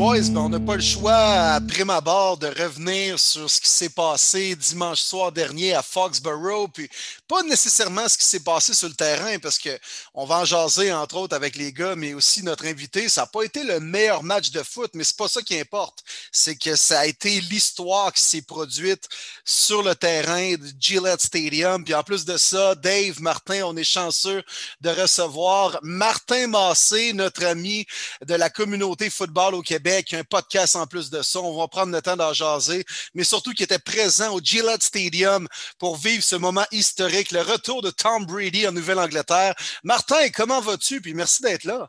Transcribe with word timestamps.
Boys, 0.00 0.30
ben, 0.30 0.40
on 0.40 0.48
n'a 0.48 0.58
pas 0.58 0.76
le 0.76 0.80
choix, 0.80 1.12
à 1.12 1.60
prime 1.60 1.90
abord, 1.90 2.38
de 2.38 2.46
revenir 2.46 3.20
sur 3.20 3.50
ce 3.50 3.60
qui 3.60 3.68
s'est 3.68 3.90
passé 3.90 4.56
dimanche 4.56 5.00
soir 5.00 5.30
dernier 5.30 5.74
à 5.74 5.82
Foxborough, 5.82 6.70
puis 6.72 6.88
pas 7.28 7.42
nécessairement 7.42 8.08
ce 8.08 8.16
qui 8.16 8.24
s'est 8.24 8.40
passé 8.40 8.72
sur 8.72 8.88
le 8.88 8.94
terrain, 8.94 9.38
parce 9.38 9.58
qu'on 9.58 10.24
va 10.24 10.38
en 10.38 10.44
jaser, 10.46 10.90
entre 10.90 11.16
autres, 11.16 11.36
avec 11.36 11.54
les 11.54 11.70
gars, 11.70 11.96
mais 11.96 12.14
aussi 12.14 12.42
notre 12.42 12.64
invité. 12.64 13.10
Ça 13.10 13.20
n'a 13.20 13.26
pas 13.26 13.42
été 13.42 13.62
le 13.62 13.78
meilleur 13.78 14.22
match 14.22 14.50
de 14.52 14.62
foot, 14.62 14.90
mais 14.94 15.04
c'est 15.04 15.18
pas 15.18 15.28
ça 15.28 15.42
qui 15.42 15.60
importe. 15.60 16.02
C'est 16.32 16.56
que 16.56 16.76
ça 16.76 17.00
a 17.00 17.06
été 17.06 17.38
l'histoire 17.42 18.10
qui 18.14 18.22
s'est 18.22 18.40
produite 18.40 19.06
sur 19.44 19.82
le 19.82 19.94
terrain 19.94 20.54
de 20.54 20.66
Gillette 20.80 21.20
Stadium. 21.20 21.84
Puis 21.84 21.94
en 21.94 22.02
plus 22.02 22.24
de 22.24 22.38
ça, 22.38 22.74
Dave, 22.74 23.20
Martin, 23.20 23.64
on 23.66 23.76
est 23.76 23.84
chanceux 23.84 24.42
de 24.80 24.88
recevoir 24.88 25.78
Martin 25.82 26.46
Massé, 26.46 27.12
notre 27.12 27.44
ami 27.44 27.84
de 28.26 28.34
la 28.34 28.48
communauté 28.48 29.10
football 29.10 29.54
au 29.54 29.60
Québec, 29.60 29.89
un 30.12 30.24
podcast 30.24 30.76
en 30.76 30.86
plus 30.86 31.10
de 31.10 31.22
ça. 31.22 31.40
On 31.40 31.58
va 31.58 31.68
prendre 31.68 31.92
le 31.92 32.00
temps 32.00 32.16
d'en 32.16 32.32
jaser, 32.32 32.84
mais 33.14 33.24
surtout 33.24 33.52
qui 33.52 33.62
était 33.62 33.78
présent 33.78 34.34
au 34.34 34.40
Gillette 34.40 34.82
Stadium 34.82 35.48
pour 35.78 35.96
vivre 35.96 36.22
ce 36.22 36.36
moment 36.36 36.64
historique, 36.70 37.32
le 37.32 37.40
retour 37.40 37.82
de 37.82 37.90
Tom 37.90 38.24
Brady 38.24 38.66
en 38.66 38.72
Nouvelle-Angleterre. 38.72 39.54
Martin, 39.84 40.28
comment 40.34 40.60
vas-tu? 40.60 41.00
Puis 41.00 41.14
merci 41.14 41.42
d'être 41.42 41.64
là. 41.64 41.88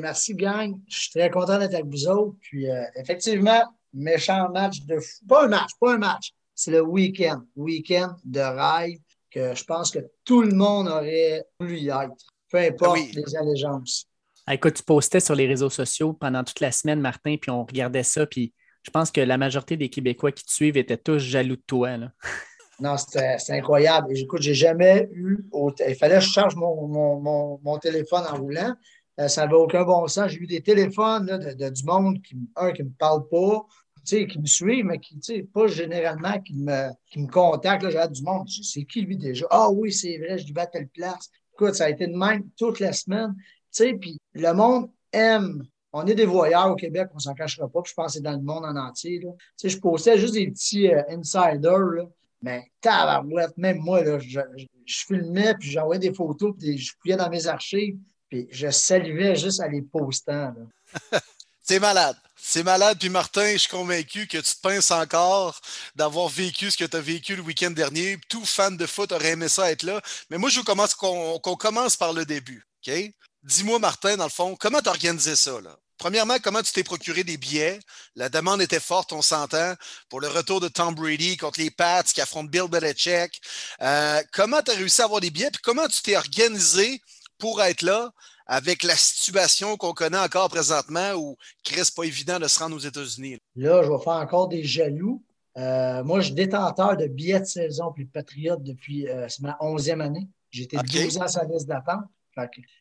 merci, 0.00 0.34
gang. 0.34 0.78
Je 0.88 1.00
suis 1.00 1.10
très 1.10 1.30
content 1.30 1.58
d'être 1.58 1.74
avec 1.74 1.86
vous 1.86 2.06
autres. 2.08 2.36
Puis 2.40 2.70
euh, 2.70 2.84
effectivement, 2.96 3.62
méchant 3.92 4.48
match 4.50 4.80
de 4.82 4.98
fou. 4.98 5.26
Pas 5.28 5.44
un 5.44 5.48
match, 5.48 5.70
pas 5.80 5.94
un 5.94 5.98
match. 5.98 6.32
C'est 6.54 6.70
le 6.70 6.82
week-end. 6.82 7.42
Week-end 7.56 8.16
de 8.24 8.40
rêve 8.40 8.98
que 9.30 9.54
je 9.54 9.64
pense 9.64 9.90
que 9.90 9.98
tout 10.24 10.42
le 10.42 10.54
monde 10.54 10.88
aurait 10.88 11.44
voulu 11.58 11.78
y 11.78 11.88
être. 11.88 12.14
Peu 12.48 12.58
importe 12.58 13.12
les 13.12 13.36
allégeances. 13.36 14.06
Ah, 14.46 14.54
écoute, 14.54 14.74
tu 14.74 14.82
postais 14.82 15.20
sur 15.20 15.34
les 15.34 15.46
réseaux 15.46 15.70
sociaux 15.70 16.12
pendant 16.12 16.44
toute 16.44 16.60
la 16.60 16.70
semaine, 16.70 17.00
Martin, 17.00 17.36
puis 17.40 17.50
on 17.50 17.64
regardait 17.64 18.02
ça, 18.02 18.26
puis 18.26 18.52
je 18.82 18.90
pense 18.90 19.10
que 19.10 19.22
la 19.22 19.38
majorité 19.38 19.78
des 19.78 19.88
Québécois 19.88 20.32
qui 20.32 20.44
te 20.44 20.52
suivent 20.52 20.76
étaient 20.76 20.98
tous 20.98 21.18
jaloux 21.18 21.56
de 21.56 21.62
toi. 21.66 21.96
Non, 22.80 22.96
c'était 22.96 23.36
incroyable. 23.50 24.08
Et, 24.10 24.22
écoute, 24.22 24.42
j'ai 24.42 24.52
jamais 24.52 25.08
eu. 25.12 25.46
Il 25.86 25.94
fallait 25.94 26.16
que 26.16 26.22
je 26.22 26.30
charge 26.30 26.56
mon, 26.56 27.78
téléphone 27.80 28.24
en 28.28 28.36
roulant. 28.36 28.74
Euh, 29.20 29.28
ça 29.28 29.42
n'avait 29.42 29.54
aucun 29.54 29.84
bon 29.84 30.08
sens. 30.08 30.32
J'ai 30.32 30.40
eu 30.40 30.46
des 30.48 30.60
téléphones 30.60 31.26
de, 31.26 31.70
du 31.70 31.84
monde, 31.84 32.20
qui, 32.20 32.36
un, 32.56 32.72
qui 32.72 32.82
ne 32.82 32.88
me 32.88 32.94
parle 32.98 33.28
pas, 33.28 33.64
qui 34.04 34.38
me 34.40 34.46
suivent, 34.46 34.86
mais 34.86 34.98
qui, 34.98 35.20
pas 35.54 35.68
généralement 35.68 36.40
qui 36.40 36.54
me, 36.54 36.90
qui 37.12 37.20
me 37.20 37.28
contactent. 37.28 37.88
J'ai 37.88 38.08
du 38.08 38.22
monde. 38.24 38.48
C'est 38.48 38.84
qui 38.84 39.02
lui 39.02 39.18
déjà? 39.18 39.46
Ah 39.50 39.70
oui, 39.70 39.92
c'est 39.92 40.18
vrai, 40.18 40.36
je 40.36 40.44
lui 40.44 40.54
à 40.58 40.66
telle 40.66 40.88
place. 40.88 41.30
Écoute, 41.54 41.76
ça 41.76 41.84
a 41.84 41.90
été 41.90 42.08
de 42.08 42.16
même 42.16 42.42
toute 42.58 42.80
la 42.80 42.92
semaine 42.92 43.36
sais, 43.82 43.94
puis 43.94 44.18
le 44.34 44.52
monde 44.52 44.90
aime. 45.12 45.64
On 45.92 46.04
est 46.06 46.14
des 46.14 46.26
voyeurs 46.26 46.72
au 46.72 46.74
Québec, 46.74 47.08
on 47.14 47.20
s'en 47.20 47.34
cachera 47.34 47.68
pas, 47.68 47.80
puis 47.80 47.90
je 47.90 47.94
pense 47.94 48.06
que 48.06 48.12
c'est 48.14 48.20
dans 48.20 48.32
le 48.32 48.42
monde 48.42 48.64
en 48.64 48.76
entier. 48.76 49.20
Je 49.62 49.76
postais 49.78 50.18
juste 50.18 50.34
des 50.34 50.50
petits 50.50 50.92
euh, 50.92 51.02
insiders, 51.08 51.78
là, 51.78 52.02
mais 52.42 52.64
tabarouette, 52.80 53.56
même 53.56 53.78
moi, 53.78 54.02
je, 54.18 54.40
filmais, 54.86 55.54
puis 55.54 55.70
j'envoyais 55.70 56.00
des 56.00 56.12
photos, 56.12 56.52
puis 56.58 56.76
je 56.76 56.92
fouillais 57.00 57.16
dans 57.16 57.30
mes 57.30 57.46
archives, 57.46 57.96
puis 58.28 58.48
je 58.50 58.70
salivais 58.70 59.36
juste 59.36 59.60
à 59.60 59.68
les 59.68 59.82
postant. 59.82 60.52
C'est 61.62 61.80
malade. 61.80 62.16
C'est 62.36 62.62
malade. 62.62 62.98
Puis 63.00 63.08
Martin, 63.08 63.52
je 63.52 63.56
suis 63.56 63.70
convaincu 63.70 64.26
que 64.26 64.36
tu 64.36 64.54
te 64.54 64.60
pinces 64.60 64.90
encore 64.90 65.58
d'avoir 65.96 66.28
vécu 66.28 66.70
ce 66.70 66.76
que 66.76 66.84
tu 66.84 66.94
as 66.94 67.00
vécu 67.00 67.36
le 67.36 67.42
week-end 67.42 67.70
dernier. 67.70 68.18
Tout 68.28 68.44
fan 68.44 68.76
de 68.76 68.84
foot 68.84 69.10
aurait 69.12 69.30
aimé 69.30 69.48
ça 69.48 69.72
être 69.72 69.82
là. 69.82 70.02
Mais 70.28 70.36
moi, 70.36 70.50
je 70.50 70.58
veux 70.58 70.64
qu'on 70.64 71.56
commence 71.56 71.96
par 71.96 72.12
le 72.12 72.26
début. 72.26 72.66
OK? 72.86 72.92
Dis-moi, 73.44 73.78
Martin, 73.78 74.16
dans 74.16 74.24
le 74.24 74.30
fond, 74.30 74.56
comment 74.58 74.80
tu 74.80 74.88
organisé 74.88 75.36
ça? 75.36 75.60
Là? 75.60 75.76
Premièrement, 75.98 76.36
comment 76.42 76.62
tu 76.62 76.72
t'es 76.72 76.82
procuré 76.82 77.24
des 77.24 77.36
billets? 77.36 77.78
La 78.16 78.30
demande 78.30 78.62
était 78.62 78.80
forte, 78.80 79.12
on 79.12 79.20
s'entend, 79.20 79.74
pour 80.08 80.20
le 80.20 80.28
retour 80.28 80.60
de 80.60 80.68
Tom 80.68 80.94
Brady 80.94 81.36
contre 81.36 81.60
les 81.60 81.70
Pats 81.70 82.02
qui 82.02 82.22
affrontent 82.22 82.48
Bill 82.48 82.68
Belichick. 82.70 83.40
Euh, 83.82 84.22
comment 84.32 84.62
tu 84.62 84.70
as 84.70 84.74
réussi 84.74 85.02
à 85.02 85.04
avoir 85.04 85.20
des 85.20 85.30
billets? 85.30 85.50
Puis 85.50 85.60
comment 85.62 85.86
tu 85.88 86.00
t'es 86.00 86.16
organisé 86.16 87.00
pour 87.38 87.62
être 87.62 87.82
là 87.82 88.10
avec 88.46 88.82
la 88.82 88.96
situation 88.96 89.76
qu'on 89.76 89.92
connaît 89.92 90.18
encore 90.18 90.48
présentement 90.48 91.12
où 91.12 91.36
il 91.70 91.76
reste 91.76 91.94
pas 91.94 92.04
évident 92.04 92.38
de 92.38 92.48
se 92.48 92.58
rendre 92.58 92.76
aux 92.76 92.80
États-Unis? 92.80 93.38
Là, 93.56 93.82
je 93.82 93.90
vais 93.90 94.02
faire 94.02 94.14
encore 94.14 94.48
des 94.48 94.64
jaloux. 94.64 95.22
Euh, 95.58 96.02
moi, 96.02 96.20
je 96.20 96.26
suis 96.26 96.34
détenteur 96.34 96.96
de 96.96 97.06
billets 97.06 97.40
de 97.40 97.44
saison 97.44 97.88
pour 97.88 97.98
les 97.98 98.06
Patriotes 98.06 98.62
depuis 98.62 99.06
euh, 99.06 99.28
ma 99.40 99.52
11e 99.60 100.00
année. 100.00 100.28
J'étais 100.50 100.78
okay. 100.78 101.04
12 101.04 101.18
ans 101.18 101.28
sur 101.28 101.42
la 101.42 101.48
liste 101.48 101.66
d'attente 101.66 102.04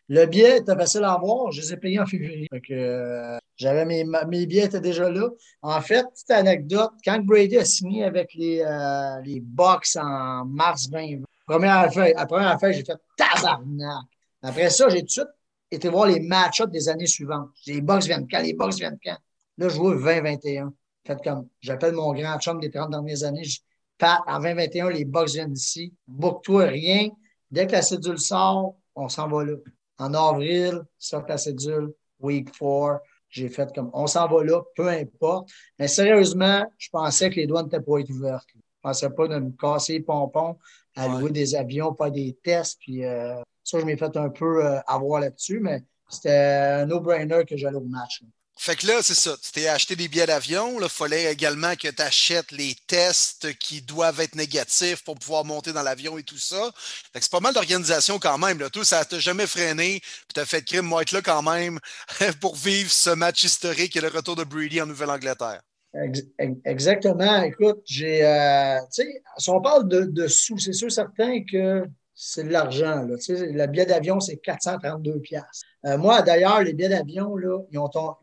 le 0.09 0.25
billet 0.25 0.57
était 0.57 0.75
facile 0.75 1.03
à 1.03 1.13
avoir. 1.13 1.51
Je 1.51 1.61
les 1.61 1.73
ai 1.73 1.77
payés 1.77 1.99
en 1.99 2.05
février. 2.05 2.47
Euh, 2.71 3.37
j'avais 3.55 3.85
mes, 3.85 4.03
mes, 4.03 4.45
billets 4.45 4.65
étaient 4.65 4.81
déjà 4.81 5.09
là. 5.09 5.27
En 5.61 5.81
fait, 5.81 6.05
petite 6.11 6.31
anecdote, 6.31 6.91
quand 7.05 7.19
Brady 7.23 7.57
a 7.57 7.65
signé 7.65 8.03
avec 8.03 8.33
les, 8.33 8.61
euh, 8.61 9.21
les 9.21 9.39
Bucks 9.39 9.95
en 9.95 10.45
mars 10.45 10.89
2020, 10.89 11.25
première 11.45 11.93
feuille, 11.93 12.13
la 12.15 12.25
première 12.25 12.59
feuille, 12.59 12.73
j'ai 12.73 12.83
fait 12.83 12.97
tabarnak. 13.17 14.05
Après 14.41 14.69
ça, 14.69 14.89
j'ai 14.89 14.99
tout 14.99 15.05
de 15.05 15.11
suite 15.11 15.27
été 15.71 15.89
voir 15.89 16.07
les 16.07 16.19
match-ups 16.19 16.71
des 16.71 16.89
années 16.89 17.07
suivantes. 17.07 17.49
Les 17.67 17.81
Bucks 17.81 18.03
viennent 18.03 18.27
quand? 18.29 18.41
Les 18.41 18.53
Bucks 18.53 18.75
viennent 18.75 18.99
quand? 19.03 19.17
Là, 19.57 19.69
je 19.69 19.75
joue 19.75 19.93
2021. 19.93 20.73
Fait 21.05 21.17
comme, 21.23 21.47
j'appelle 21.61 21.93
mon 21.93 22.13
grand 22.13 22.39
chum 22.39 22.59
des 22.59 22.71
30 22.71 22.91
dernières 22.91 23.23
années. 23.23 23.43
Je 23.43 23.59
Pat, 23.97 24.21
en 24.27 24.39
2021, 24.39 24.89
les 24.89 25.05
Bucks 25.05 25.29
viennent 25.29 25.53
ici. 25.53 25.93
Book-toi 26.07 26.65
rien. 26.65 27.09
Dès 27.51 27.67
que 27.67 27.73
la 27.73 27.81
cédule 27.81 28.19
sort, 28.19 28.75
on 28.95 29.09
s'en 29.09 29.27
va 29.27 29.43
là. 29.43 29.53
En 29.97 30.13
avril, 30.13 30.81
sort 30.97 31.25
la 31.27 31.37
cédule, 31.37 31.93
week 32.19 32.51
4. 32.57 33.01
J'ai 33.29 33.49
fait 33.49 33.73
comme 33.73 33.89
on 33.93 34.05
s'en 34.05 34.27
va 34.27 34.43
là, 34.43 34.61
peu 34.75 34.87
importe. 34.87 35.49
Mais 35.79 35.87
sérieusement, 35.87 36.65
je 36.77 36.89
pensais 36.89 37.29
que 37.29 37.35
les 37.35 37.47
douanes 37.47 37.65
n'étaient 37.65 37.79
pas 37.79 37.93
ouvertes. 37.93 38.47
Je 38.53 38.59
ne 38.59 38.81
pensais 38.81 39.09
pas 39.09 39.27
de 39.27 39.39
me 39.39 39.51
casser 39.51 39.93
les 39.93 40.01
pompons, 40.01 40.57
à 40.95 41.07
louer 41.07 41.31
des 41.31 41.55
avions, 41.55 41.93
pas 41.93 42.09
des 42.09 42.37
tests. 42.43 42.79
Puis 42.79 43.03
euh, 43.03 43.35
ça, 43.63 43.79
je 43.79 43.85
m'ai 43.85 43.97
fait 43.97 44.15
un 44.17 44.29
peu 44.29 44.65
euh, 44.65 44.79
avoir 44.85 45.21
là-dessus, 45.21 45.59
mais 45.59 45.83
c'était 46.09 46.81
un 46.81 46.85
no-brainer 46.85 47.43
que 47.45 47.57
j'allais 47.57 47.77
au 47.77 47.85
match. 47.85 48.23
Fait 48.57 48.75
que 48.75 48.87
là, 48.87 49.01
c'est 49.01 49.15
ça. 49.15 49.35
Tu 49.43 49.51
t'es 49.51 49.67
acheté 49.67 49.95
des 49.95 50.07
billets 50.07 50.27
d'avion. 50.27 50.79
Il 50.79 50.87
fallait 50.87 51.31
également 51.31 51.75
que 51.75 51.87
tu 51.87 52.01
achètes 52.01 52.51
les 52.51 52.75
tests 52.87 53.53
qui 53.57 53.81
doivent 53.81 54.21
être 54.21 54.35
négatifs 54.35 55.03
pour 55.03 55.15
pouvoir 55.15 55.43
monter 55.43 55.73
dans 55.73 55.81
l'avion 55.81 56.17
et 56.17 56.23
tout 56.23 56.37
ça. 56.37 56.71
Fait 57.11 57.19
que 57.19 57.25
c'est 57.25 57.31
pas 57.31 57.39
mal 57.39 57.53
d'organisation 57.53 58.19
quand 58.19 58.37
même. 58.37 58.59
Là. 58.59 58.69
Tout, 58.69 58.83
ça 58.83 59.03
t'a 59.05 59.19
jamais 59.19 59.47
freiné. 59.47 59.99
Puis 60.01 60.33
t'as 60.33 60.45
fait 60.45 60.61
crime, 60.61 60.85
moi, 60.85 61.01
être 61.01 61.11
là 61.11 61.21
quand 61.21 61.41
même 61.41 61.79
pour 62.41 62.55
vivre 62.55 62.91
ce 62.91 63.09
match 63.09 63.43
historique 63.43 63.95
et 63.95 64.01
le 64.01 64.09
retour 64.09 64.35
de 64.35 64.43
Brady 64.43 64.81
en 64.81 64.85
Nouvelle-Angleterre. 64.85 65.61
Exactement. 66.65 67.43
Écoute, 67.43 67.81
j'ai. 67.85 68.25
Euh, 68.25 68.79
tu 68.93 69.03
sais, 69.03 69.23
si 69.37 69.49
on 69.49 69.61
parle 69.61 69.87
de, 69.87 70.01
de 70.03 70.27
sous, 70.27 70.57
c'est 70.57 70.73
sûr 70.73 70.91
certain 70.91 71.43
que 71.43 71.85
c'est 72.15 72.43
de 72.43 72.49
l'argent. 72.49 73.07
Tu 73.15 73.37
sais, 73.37 73.51
le 73.51 73.67
billet 73.67 73.85
d'avion, 73.85 74.19
c'est 74.19 74.37
432 74.37 75.19
pièces. 75.19 75.63
Euh, 75.85 75.97
moi, 75.97 76.21
d'ailleurs, 76.21 76.61
les 76.61 76.73
billets 76.73 76.89
d'avion, 76.89 77.35
ils 77.71 77.77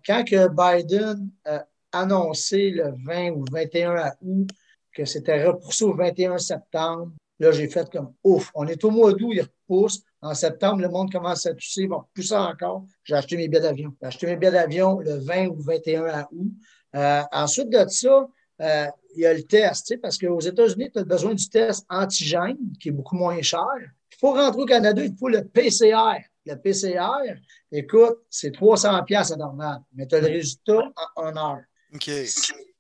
quand 0.07 0.25
que 0.25 0.49
Biden 0.49 1.31
a 1.45 1.67
annoncé 1.93 2.71
le 2.71 2.95
20 3.05 3.31
ou 3.31 3.45
21 3.51 4.13
août 4.23 4.49
que 4.93 5.05
c'était 5.05 5.45
repoussé 5.45 5.85
au 5.85 5.95
21 5.95 6.39
septembre, 6.39 7.13
là, 7.39 7.51
j'ai 7.53 7.69
fait 7.69 7.89
comme 7.91 8.13
ouf, 8.25 8.51
on 8.55 8.67
est 8.67 8.83
au 8.85 8.91
mois 8.91 9.13
d'août, 9.13 9.33
il 9.33 9.43
repousse. 9.43 10.03
En 10.23 10.35
septembre, 10.35 10.83
le 10.83 10.89
monde 10.89 11.11
commence 11.11 11.47
à 11.47 11.55
pousser, 11.55 11.87
bon, 11.87 12.03
pousser 12.15 12.35
encore. 12.35 12.85
J'ai 13.05 13.15
acheté 13.15 13.37
mes 13.37 13.49
billets 13.49 13.63
d'avion. 13.63 13.95
J'ai 14.01 14.07
acheté 14.07 14.27
mes 14.27 14.37
billets 14.37 14.53
d'avion 14.53 14.99
le 14.99 15.15
20 15.15 15.47
ou 15.49 15.57
21 15.61 16.27
août. 16.33 16.53
Euh, 16.95 17.23
ensuite 17.33 17.71
de 17.71 17.89
ça, 17.89 18.29
euh, 18.61 18.87
il 19.15 19.23
y 19.23 19.27
a 19.27 19.35
le 19.35 19.43
test, 19.43 19.97
parce 20.01 20.19
qu'aux 20.19 20.41
États-Unis, 20.41 20.91
tu 20.93 20.99
as 20.99 21.05
besoin 21.05 21.35
du 21.35 21.49
test 21.49 21.85
antigène, 21.89 22.59
qui 22.81 22.89
est 22.89 22.93
beaucoup 22.93 23.17
moins 23.17 23.41
cher. 23.43 23.67
Pour 24.21 24.37
rentrer 24.37 24.63
au 24.63 24.67
Canada, 24.67 25.03
il 25.03 25.17
faut 25.17 25.29
le 25.29 25.45
PCR. 25.45 26.19
Le 26.47 26.55
PCR, 26.57 27.39
écoute, 27.73 28.19
c'est 28.29 28.53
300 28.53 29.03
pièces 29.05 29.33
à 29.33 29.37
normal, 29.37 29.81
mais 29.95 30.07
tu 30.07 30.15
as 30.15 30.21
le 30.21 30.29
résultat 30.29 30.83
en 31.17 31.27
1 31.27 31.37
heure. 31.37 31.61
OK. 31.95 32.11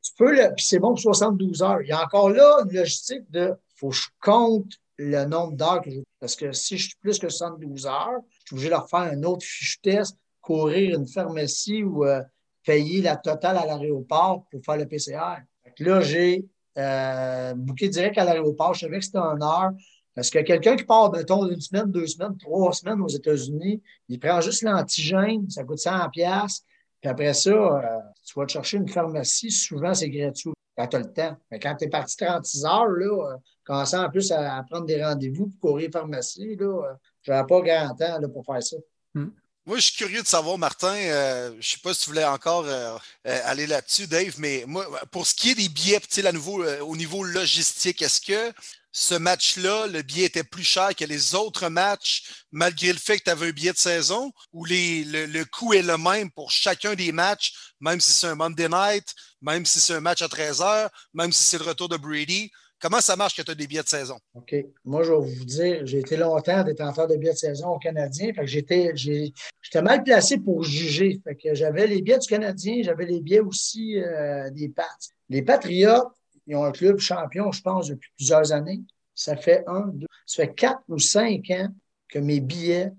Tu 0.02 0.12
peux 0.16 0.34
le, 0.34 0.54
puis 0.54 0.64
c'est 0.64 0.78
bon 0.78 0.88
pour 0.90 1.00
72 1.00 1.62
heures. 1.62 1.82
Il 1.82 1.88
y 1.88 1.92
a 1.92 2.02
encore 2.02 2.30
là 2.30 2.62
une 2.64 2.72
logistique 2.72 3.30
de, 3.30 3.52
faut 3.76 3.90
que 3.90 3.96
je 3.96 4.08
compte 4.20 4.72
le 4.96 5.24
nombre 5.24 5.56
d'heures 5.56 5.82
que 5.82 5.90
je 5.90 6.00
Parce 6.18 6.36
que 6.36 6.52
si 6.52 6.78
je 6.78 6.88
suis 6.88 6.96
plus 7.00 7.18
que 7.18 7.28
72 7.28 7.86
heures, 7.86 8.20
je 8.30 8.46
suis 8.46 8.54
obligé 8.54 8.68
de 8.68 8.74
leur 8.74 8.88
faire 8.88 9.00
un 9.00 9.22
autre 9.22 9.44
fiche 9.44 9.80
test, 9.82 10.16
courir 10.40 10.98
une 10.98 11.06
pharmacie 11.06 11.82
ou 11.82 12.04
euh, 12.04 12.22
payer 12.64 13.02
la 13.02 13.16
totale 13.16 13.56
à 13.56 13.66
l'aéroport 13.66 14.44
pour 14.50 14.64
faire 14.64 14.76
le 14.76 14.86
PCR. 14.86 15.42
Là, 15.84 16.00
j'ai 16.00 16.46
euh, 16.78 17.54
booké 17.54 17.88
direct 17.88 18.18
à 18.18 18.24
l'aéroport. 18.24 18.74
Je 18.74 18.80
savais 18.80 18.98
que 18.98 19.04
c'était 19.04 19.18
une 19.18 19.42
heure. 19.42 19.72
Parce 20.14 20.28
que 20.28 20.40
quelqu'un 20.40 20.76
qui 20.76 20.84
part, 20.84 21.12
mettons, 21.12 21.46
d'une 21.46 21.60
semaine, 21.60 21.90
deux 21.90 22.06
semaines, 22.06 22.36
trois 22.36 22.72
semaines 22.72 23.00
aux 23.00 23.08
États-Unis, 23.08 23.80
il 24.08 24.18
prend 24.18 24.40
juste 24.40 24.62
l'antigène, 24.62 25.48
ça 25.48 25.64
coûte 25.64 25.78
100 25.78 26.10
pièces. 26.10 26.64
Puis 27.00 27.10
après 27.10 27.32
ça, 27.32 27.50
euh, 27.50 27.98
tu 28.24 28.38
vas 28.38 28.46
te 28.46 28.52
chercher 28.52 28.76
une 28.78 28.88
pharmacie, 28.88 29.50
souvent 29.50 29.94
c'est 29.94 30.10
gratuit 30.10 30.52
quand 30.76 30.86
tu 30.88 30.96
as 30.96 30.98
le 30.98 31.12
temps. 31.12 31.36
Mais 31.50 31.58
quand 31.58 31.74
tu 31.76 31.84
es 31.84 31.88
parti 31.88 32.16
36 32.16 32.64
heures, 32.64 32.88
là, 32.88 33.32
euh, 33.32 33.36
commençant 33.64 34.04
en 34.04 34.10
plus 34.10 34.30
à, 34.32 34.62
prendre 34.68 34.86
des 34.86 35.02
rendez-vous 35.02 35.46
pour 35.46 35.70
courir 35.70 35.90
pharmacie, 35.92 36.56
là, 36.56 36.66
euh, 36.66 36.94
je 37.22 37.32
n'avais 37.32 37.46
pas 37.46 37.60
grand 37.60 37.94
temps 37.94 38.20
là, 38.20 38.28
pour 38.28 38.44
faire 38.44 38.62
ça. 38.62 38.76
Hmm. 39.14 39.30
Moi, 39.70 39.78
je 39.78 39.84
suis 39.84 39.94
curieux 39.94 40.20
de 40.20 40.26
savoir, 40.26 40.58
Martin, 40.58 40.96
euh, 40.96 41.52
je 41.52 41.56
ne 41.58 41.62
sais 41.62 41.78
pas 41.80 41.94
si 41.94 42.00
tu 42.00 42.10
voulais 42.10 42.24
encore 42.24 42.64
euh, 42.66 42.98
euh, 43.28 43.40
aller 43.44 43.68
là-dessus, 43.68 44.08
Dave, 44.08 44.34
mais 44.38 44.64
moi, 44.66 44.84
pour 45.12 45.28
ce 45.28 45.32
qui 45.32 45.50
est 45.50 45.54
des 45.54 45.68
billets, 45.68 46.00
nouveau, 46.32 46.64
au 46.80 46.96
niveau 46.96 47.22
logistique, 47.22 48.02
est-ce 48.02 48.20
que 48.20 48.52
ce 48.90 49.14
match-là, 49.14 49.86
le 49.86 50.02
billet 50.02 50.24
était 50.24 50.42
plus 50.42 50.64
cher 50.64 50.90
que 50.96 51.04
les 51.04 51.36
autres 51.36 51.68
matchs, 51.68 52.24
malgré 52.50 52.92
le 52.92 52.98
fait 52.98 53.20
que 53.20 53.22
tu 53.22 53.30
avais 53.30 53.50
un 53.50 53.52
billet 53.52 53.72
de 53.72 53.78
saison, 53.78 54.32
ou 54.52 54.64
les, 54.64 55.04
le, 55.04 55.44
coût 55.44 55.72
est 55.72 55.82
le 55.82 55.96
même 55.96 56.32
pour 56.32 56.50
chacun 56.50 56.96
des 56.96 57.12
matchs, 57.12 57.52
même 57.78 58.00
si 58.00 58.10
c'est 58.10 58.26
un 58.26 58.34
Monday 58.34 58.68
night, 58.68 59.14
même 59.40 59.64
si 59.64 59.78
c'est 59.78 59.94
un 59.94 60.00
match 60.00 60.20
à 60.20 60.28
13 60.28 60.62
h 60.62 60.88
même 61.14 61.32
si 61.32 61.44
c'est 61.44 61.58
le 61.58 61.64
retour 61.64 61.88
de 61.88 61.96
Brady? 61.96 62.50
Comment 62.80 63.02
ça 63.02 63.14
marche 63.14 63.36
que 63.36 63.42
tu 63.42 63.50
as 63.50 63.54
des 63.54 63.66
billets 63.66 63.82
de 63.82 63.88
saison? 63.88 64.16
OK. 64.34 64.54
Moi, 64.86 65.02
je 65.02 65.12
vais 65.12 65.18
vous 65.18 65.44
dire, 65.44 65.84
j'ai 65.84 65.98
été 65.98 66.16
longtemps 66.16 66.64
détenteur 66.64 67.06
de 67.06 67.16
billets 67.16 67.34
de 67.34 67.38
saison 67.38 67.74
au 67.74 67.78
Canadien. 67.78 68.32
J'étais, 68.44 68.92
j'étais 68.96 69.82
mal 69.82 70.02
placé 70.02 70.38
pour 70.38 70.64
juger. 70.64 71.20
Fait 71.22 71.36
que 71.36 71.54
j'avais 71.54 71.86
les 71.86 72.00
billets 72.00 72.18
du 72.18 72.26
Canadien, 72.26 72.80
j'avais 72.82 73.04
les 73.04 73.20
billets 73.20 73.40
aussi 73.40 73.98
euh, 73.98 74.48
des 74.50 74.70
Pats. 74.70 74.86
Les 75.28 75.42
Patriotes, 75.42 76.08
ils 76.46 76.56
ont 76.56 76.64
un 76.64 76.72
club 76.72 76.98
champion, 76.98 77.52
je 77.52 77.60
pense, 77.60 77.88
depuis 77.88 78.10
plusieurs 78.16 78.50
années. 78.52 78.80
Ça 79.14 79.36
fait 79.36 79.62
un, 79.66 79.88
deux, 79.88 80.06
ça 80.24 80.44
fait 80.44 80.54
quatre 80.54 80.82
ou 80.88 80.98
cinq 80.98 81.50
ans 81.50 81.68
que 82.08 82.18
mes 82.18 82.40
billets 82.40 82.92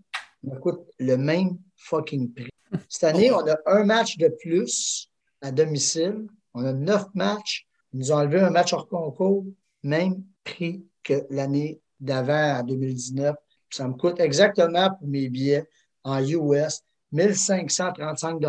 me 0.43 0.59
coûtent 0.59 0.87
le 0.99 1.17
même 1.17 1.57
fucking 1.75 2.31
prix. 2.31 2.51
Cette 2.87 3.05
année, 3.05 3.31
on 3.31 3.47
a 3.47 3.57
un 3.65 3.83
match 3.83 4.17
de 4.19 4.27
plus 4.27 5.09
à 5.41 5.51
domicile. 5.51 6.27
On 6.53 6.63
a 6.65 6.71
neuf 6.71 7.05
matchs. 7.15 7.65
Ils 7.93 7.99
nous 7.99 8.11
ont 8.11 8.17
enlevé 8.17 8.39
un 8.39 8.51
match 8.51 8.73
hors 8.73 8.87
concours 8.87 9.43
même 9.83 10.23
prix 10.43 10.85
que 11.03 11.25
l'année 11.29 11.81
d'avant, 12.01 12.59
en 12.59 12.63
2019. 12.63 13.35
Ça 13.69 13.87
me 13.87 13.93
coûte 13.93 14.19
exactement 14.19 14.89
pour 14.91 15.07
mes 15.07 15.29
billets 15.29 15.65
en 16.03 16.19
US 16.19 16.81
1535 17.11 18.39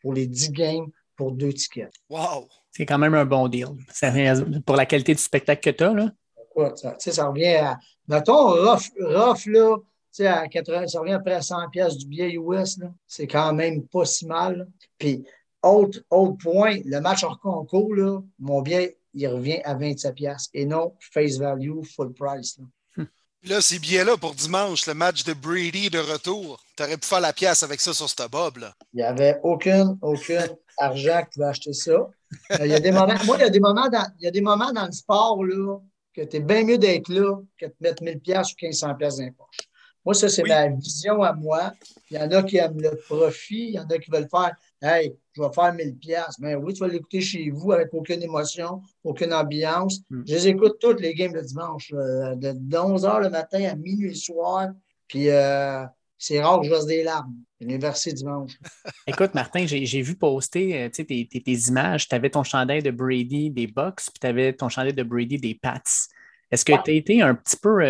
pour 0.00 0.14
les 0.14 0.26
10 0.26 0.50
games 0.52 0.86
pour 1.16 1.32
deux 1.32 1.52
tickets. 1.52 1.92
Wow! 2.08 2.48
C'est 2.70 2.86
quand 2.86 2.98
même 2.98 3.14
un 3.14 3.24
bon 3.24 3.48
deal. 3.48 3.68
pour 4.66 4.76
la 4.76 4.86
qualité 4.86 5.14
du 5.14 5.20
spectacle 5.20 5.72
que 5.72 5.76
tu 5.76 5.84
as, 5.84 5.94
là. 5.94 6.12
ça, 6.76 6.94
ça 6.98 7.26
revient 7.26 7.56
à. 7.56 7.78
Mettons, 8.06 8.50
rough, 8.50 8.92
rough 9.00 9.46
là, 9.46 9.76
à 10.20 10.48
80, 10.48 10.86
ça 10.86 11.00
revient 11.00 11.12
à 11.12 11.20
près 11.20 11.34
à 11.34 11.42
100 11.42 11.70
pièces 11.70 11.96
du 11.96 12.06
billet 12.06 12.34
US. 12.34 12.78
C'est 13.06 13.26
quand 13.26 13.52
même 13.52 13.86
pas 13.86 14.04
si 14.04 14.26
mal. 14.26 14.68
Puis, 14.98 15.24
autre, 15.62 16.00
autre 16.10 16.36
point, 16.36 16.78
le 16.84 17.00
match 17.00 17.24
hors 17.24 17.40
concours, 17.40 17.94
là, 17.94 18.20
mon 18.38 18.62
billet 18.62 18.96
il 19.16 19.28
revient 19.28 19.60
à 19.64 19.74
27 19.74 20.14
pièces 20.14 20.48
et 20.52 20.66
non 20.66 20.94
face 21.00 21.38
value, 21.38 21.82
full 21.94 22.12
price. 22.12 22.58
Là, 22.96 23.04
là 23.44 23.60
ces 23.60 23.78
billets-là 23.78 24.16
pour 24.18 24.34
dimanche, 24.34 24.86
le 24.86 24.94
match 24.94 25.24
de 25.24 25.32
Brady 25.32 25.88
de 25.88 25.98
retour, 25.98 26.62
tu 26.76 26.82
aurais 26.82 26.98
pu 26.98 27.06
faire 27.06 27.20
la 27.20 27.32
pièce 27.32 27.62
avec 27.62 27.80
ça 27.80 27.94
sur 27.94 28.08
ce 28.08 28.28
bob. 28.28 28.58
Là. 28.58 28.74
Il 28.92 28.98
n'y 28.98 29.02
avait 29.02 29.40
aucun, 29.42 29.96
aucun 30.02 30.46
argent 30.76 31.22
qui 31.24 31.30
pouvait 31.34 31.46
acheter 31.46 31.72
ça. 31.72 31.92
Euh, 31.92 32.08
il 32.60 32.66
y 32.66 32.74
a 32.74 32.80
des 32.80 32.92
moments, 32.92 33.14
moi, 33.24 33.36
il 33.38 33.42
y 33.42 33.46
a 33.46 33.50
des 33.50 33.60
moments 33.60 33.88
dans, 33.88 34.06
il 34.20 34.24
y 34.24 34.28
a 34.28 34.30
des 34.30 34.42
moments 34.42 34.72
dans 34.72 34.86
le 34.86 34.92
sport 34.92 35.42
là, 35.42 35.78
que 36.12 36.22
tu 36.22 36.36
es 36.36 36.40
bien 36.40 36.64
mieux 36.64 36.78
d'être 36.78 37.08
là 37.08 37.40
que 37.58 37.66
de 37.66 37.74
mettre 37.80 38.02
1000 38.02 38.20
pièces 38.20 38.52
ou 38.52 38.56
1500 38.60 38.94
pièces 38.96 39.16
dans 39.16 39.32
poche. 39.32 39.68
Moi, 40.04 40.14
ça, 40.14 40.28
c'est 40.28 40.44
ma 40.44 40.68
vision 40.68 41.22
à 41.22 41.32
moi. 41.32 41.72
Il 42.10 42.16
y 42.16 42.20
en 42.20 42.30
a 42.30 42.42
qui 42.42 42.58
aiment 42.58 42.80
le 42.80 42.96
profit, 43.08 43.70
il 43.70 43.74
y 43.74 43.80
en 43.80 43.86
a 43.86 43.98
qui 43.98 44.10
veulent 44.10 44.28
faire 44.30 44.54
Hey, 44.82 45.16
je 45.32 45.42
vais 45.42 45.52
faire 45.54 45.72
1000 45.72 45.96
pièces. 45.96 46.38
Mais 46.38 46.54
oui, 46.54 46.74
tu 46.74 46.80
vas 46.80 46.88
l'écouter 46.88 47.20
chez 47.20 47.50
vous 47.50 47.72
avec 47.72 47.88
aucune 47.92 48.22
émotion, 48.22 48.82
aucune 49.04 49.32
ambiance. 49.32 50.00
Hmm. 50.10 50.22
Je 50.26 50.34
les 50.34 50.48
écoute 50.48 50.76
toutes 50.80 51.00
les 51.00 51.14
games 51.14 51.34
le 51.34 51.42
dimanche, 51.42 51.92
euh, 51.94 52.34
de 52.34 52.52
11h 52.52 53.22
le 53.22 53.30
matin 53.30 53.64
à 53.64 53.74
minuit 53.74 54.08
le 54.08 54.14
soir. 54.14 54.68
Puis 55.08 55.30
euh, 55.30 55.84
c'est 56.18 56.42
rare 56.42 56.60
que 56.60 56.66
je 56.66 56.72
fasse 56.72 56.86
des 56.86 57.02
larmes. 57.02 57.34
Je 57.60 58.10
dimanche. 58.14 58.52
Écoute, 59.06 59.34
Martin, 59.34 59.64
j'ai 59.66 60.02
vu 60.02 60.14
poster 60.14 60.82
euh, 60.82 60.88
tes, 60.90 61.26
tes, 61.26 61.52
images. 61.68 62.06
Tu 62.06 62.14
avais 62.14 62.28
ton 62.28 62.42
chandail 62.42 62.82
de 62.82 62.90
Brady 62.90 63.50
des 63.50 63.66
Bucks, 63.66 64.02
puis 64.12 64.20
tu 64.20 64.26
avais 64.26 64.52
ton 64.52 64.68
chandail 64.68 64.92
de 64.92 65.02
Brady 65.02 65.38
des 65.38 65.54
Pats. 65.54 65.80
Est-ce 66.50 66.64
que 66.64 66.72
tu 66.84 66.90
as 66.90 66.94
été 66.94 67.22
un 67.22 67.34
petit 67.34 67.56
peu 67.56 67.82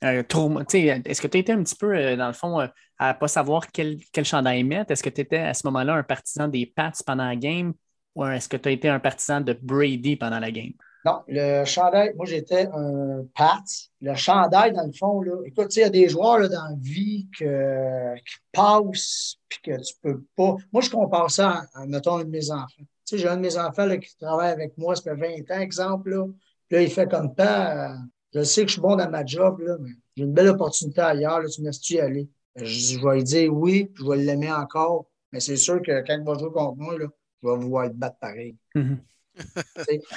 est-ce 0.00 1.20
que 1.20 1.26
tu 1.26 1.38
étais 1.38 1.52
un 1.52 1.62
petit 1.62 1.74
peu, 1.74 1.94
euh, 1.94 2.16
dans 2.16 2.28
le 2.28 2.32
fond, 2.32 2.60
euh, 2.60 2.66
à 2.98 3.12
ne 3.12 3.18
pas 3.18 3.28
savoir 3.28 3.70
quel, 3.70 3.98
quel 4.12 4.24
chandail 4.24 4.64
mettre? 4.64 4.90
Est-ce 4.90 5.02
que 5.02 5.10
tu 5.10 5.20
étais 5.20 5.38
à 5.38 5.54
ce 5.54 5.66
moment-là 5.66 5.94
un 5.94 6.02
partisan 6.02 6.48
des 6.48 6.66
Pats 6.66 6.92
pendant 7.06 7.26
la 7.26 7.36
game 7.36 7.72
ou 8.14 8.24
est-ce 8.26 8.48
que 8.48 8.56
tu 8.56 8.68
as 8.68 8.72
été 8.72 8.88
un 8.88 8.98
partisan 8.98 9.40
de 9.40 9.52
Brady 9.52 10.16
pendant 10.16 10.40
la 10.40 10.50
game? 10.50 10.72
Non, 11.04 11.22
le 11.28 11.64
chandail, 11.64 12.12
moi 12.16 12.26
j'étais 12.26 12.66
un 12.72 13.24
Pat. 13.34 13.62
Le 14.00 14.14
chandail, 14.14 14.72
dans 14.72 14.84
le 14.84 14.92
fond, 14.92 15.22
là, 15.22 15.36
écoute, 15.44 15.74
il 15.76 15.80
y 15.80 15.84
a 15.84 15.90
des 15.90 16.08
joueurs 16.08 16.40
là, 16.40 16.48
dans 16.48 16.64
la 16.64 16.76
vie 16.80 17.28
que, 17.38 18.16
qui 18.16 18.36
passent 18.52 19.36
puis 19.48 19.60
que 19.62 19.80
tu 19.80 19.94
peux 20.02 20.24
pas. 20.36 20.56
Moi, 20.72 20.82
je 20.82 20.90
compare 20.90 21.30
ça 21.30 21.64
à, 21.74 21.86
mettons, 21.86 22.18
un 22.18 22.24
de 22.24 22.30
mes 22.30 22.50
enfants. 22.50 22.66
Tu 22.78 22.86
sais, 23.04 23.18
j'ai 23.18 23.28
un 23.28 23.36
de 23.36 23.42
mes 23.42 23.56
enfants 23.56 23.86
là, 23.86 23.96
qui 23.96 24.16
travaille 24.16 24.50
avec 24.50 24.76
moi, 24.76 24.96
ça 24.96 25.02
fait 25.02 25.14
20 25.14 25.56
ans, 25.56 25.60
exemple. 25.60 26.10
Là, 26.10 26.26
là 26.70 26.82
il 26.82 26.90
fait 26.90 27.08
comme 27.08 27.34
pas. 27.34 27.94
Je 28.34 28.42
sais 28.42 28.62
que 28.62 28.68
je 28.68 28.72
suis 28.72 28.82
bon 28.82 28.96
dans 28.96 29.08
ma 29.08 29.24
job, 29.24 29.60
là, 29.60 29.76
mais 29.80 29.92
j'ai 30.16 30.24
une 30.24 30.32
belle 30.32 30.48
opportunité 30.48 31.00
ailleurs, 31.00 31.40
là, 31.40 31.48
tu 31.48 31.62
me 31.62 31.66
laisses-tu 31.66 32.00
aller? 32.00 32.28
Je, 32.56 32.98
vais 32.98 33.16
lui 33.16 33.24
dire 33.24 33.54
oui, 33.54 33.90
je 33.94 34.04
vais 34.04 34.16
l'aimer 34.16 34.52
encore, 34.52 35.06
mais 35.32 35.40
c'est 35.40 35.56
sûr 35.56 35.80
que 35.82 36.04
quand 36.06 36.16
il 36.18 36.24
va 36.24 36.38
jouer 36.38 36.50
contre 36.50 36.76
moi, 36.76 36.98
là, 36.98 37.06
je 37.42 37.48
vais 37.48 37.56
vouloir 37.56 37.84
être 37.84 37.96
battre 37.96 38.18
pareil. 38.18 38.56
Mm-hmm. 38.74 38.98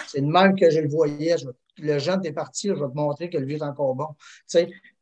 c'est 0.07 0.21
de 0.21 0.25
même 0.25 0.55
que 0.55 0.69
je 0.69 0.79
le 0.79 0.87
voyais. 0.87 1.35
le 1.77 1.99
jeune 1.99 2.25
est 2.25 2.33
parti, 2.33 2.69
je 2.69 2.73
vais 2.73 2.89
te 2.89 2.95
montrer 2.95 3.29
que 3.29 3.37
le 3.37 3.45
vieux 3.45 3.57
est 3.57 3.63
encore 3.63 3.95
bon. 3.95 4.07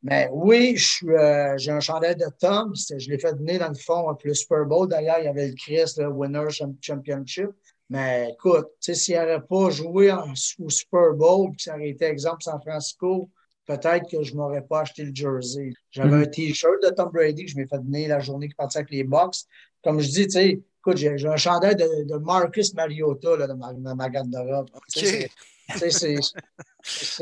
mais 0.04 0.30
oui, 0.34 0.76
euh, 1.04 1.58
j'ai 1.58 1.72
un 1.72 1.80
chandail 1.80 2.16
de 2.16 2.26
Tom. 2.40 2.74
Je 2.76 3.10
l'ai 3.10 3.20
fait 3.20 3.34
venir 3.34 3.60
dans 3.60 3.70
le 3.70 3.76
fond 3.76 4.10
avec 4.10 4.24
le 4.26 4.34
Super 4.34 4.66
Bowl. 4.66 4.88
D'ailleurs, 4.88 5.20
il 5.20 5.26
y 5.26 5.28
avait 5.28 5.48
le 5.48 5.56
Chris, 5.56 5.94
le 5.98 6.10
Winner 6.10 6.48
Championship. 6.82 7.50
Mais 7.90 8.30
écoute, 8.34 8.68
s'il 8.80 9.16
n'aurait 9.16 9.42
pas 9.42 9.70
joué 9.72 10.12
au 10.12 10.70
Super 10.70 11.14
Bowl, 11.14 11.52
puis 11.52 11.64
ça 11.64 11.76
aurait 11.76 11.90
été 11.90 12.06
exemple 12.06 12.44
San 12.44 12.62
Francisco, 12.62 13.30
peut-être 13.70 14.10
que 14.10 14.24
je 14.24 14.32
ne 14.34 14.38
m'aurais 14.38 14.64
pas 14.64 14.82
acheté 14.82 15.04
le 15.04 15.14
jersey. 15.14 15.72
J'avais 15.92 16.10
mm-hmm. 16.10 16.24
un 16.24 16.26
T-shirt 16.26 16.84
de 16.84 16.90
Tom 16.90 17.10
Brady 17.14 17.46
que 17.46 17.52
je 17.52 17.56
m'ai 17.56 17.68
fait 17.68 17.78
donner 17.78 18.08
la 18.08 18.20
journée 18.20 18.48
qui 18.48 18.56
partait 18.56 18.80
avec 18.80 18.90
les 18.90 19.04
Bucks. 19.04 19.36
Comme 19.84 20.00
je 20.00 20.10
dis, 20.10 20.26
tu 20.26 20.32
sais, 20.32 20.60
écoute, 20.80 20.98
j'ai 20.98 21.28
un 21.28 21.38
chandail 21.38 21.76
de, 21.76 22.18
Marcus 22.18 22.74
Mariota 22.74 23.38
là, 23.38 23.46
dans, 23.46 23.58
ma, 23.58 23.74
dans 23.74 23.96
ma 23.96 24.10
garde-robe. 24.10 24.70
C'est 24.88 25.30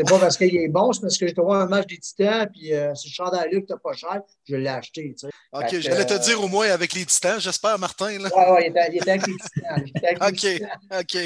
pas 0.03 0.19
parce 0.19 0.37
qu'il 0.37 0.55
est 0.55 0.69
bon, 0.69 0.93
c'est 0.93 1.01
parce 1.01 1.17
que 1.17 1.27
j'ai 1.27 1.33
trouvé 1.33 1.57
un 1.57 1.65
match 1.65 1.87
des 1.87 1.97
Titans, 1.97 2.47
puis 2.49 2.73
euh, 2.73 2.95
ce 2.95 3.09
chandail-là 3.09 3.59
que 3.59 3.65
t'as 3.65 3.77
pas 3.77 3.91
cher, 3.91 4.21
je 4.47 4.55
l'ai 4.55 4.69
acheté. 4.69 5.13
OK, 5.51 5.79
j'allais 5.79 6.05
te 6.05 6.23
dire 6.23 6.41
au 6.41 6.47
moins 6.47 6.69
avec 6.69 6.93
les 6.93 7.05
Titans, 7.05 7.41
j'espère, 7.41 7.77
Martin. 7.77 8.17
Oui, 8.19 8.29
ouais, 8.35 8.67
il, 8.67 8.69
était, 8.69 8.87
il, 8.89 8.97
était, 8.97 9.11
avec 9.11 9.27
les 9.27 9.35
Titans. 9.35 10.17
OK, 10.21 11.01
OK. 11.01 11.17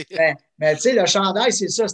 Mais, 0.58 0.76
tu 0.76 0.82
sais, 0.82 0.94
le 0.94 1.06
chandail, 1.06 1.54
c'est 1.54 1.68
ça. 1.68 1.86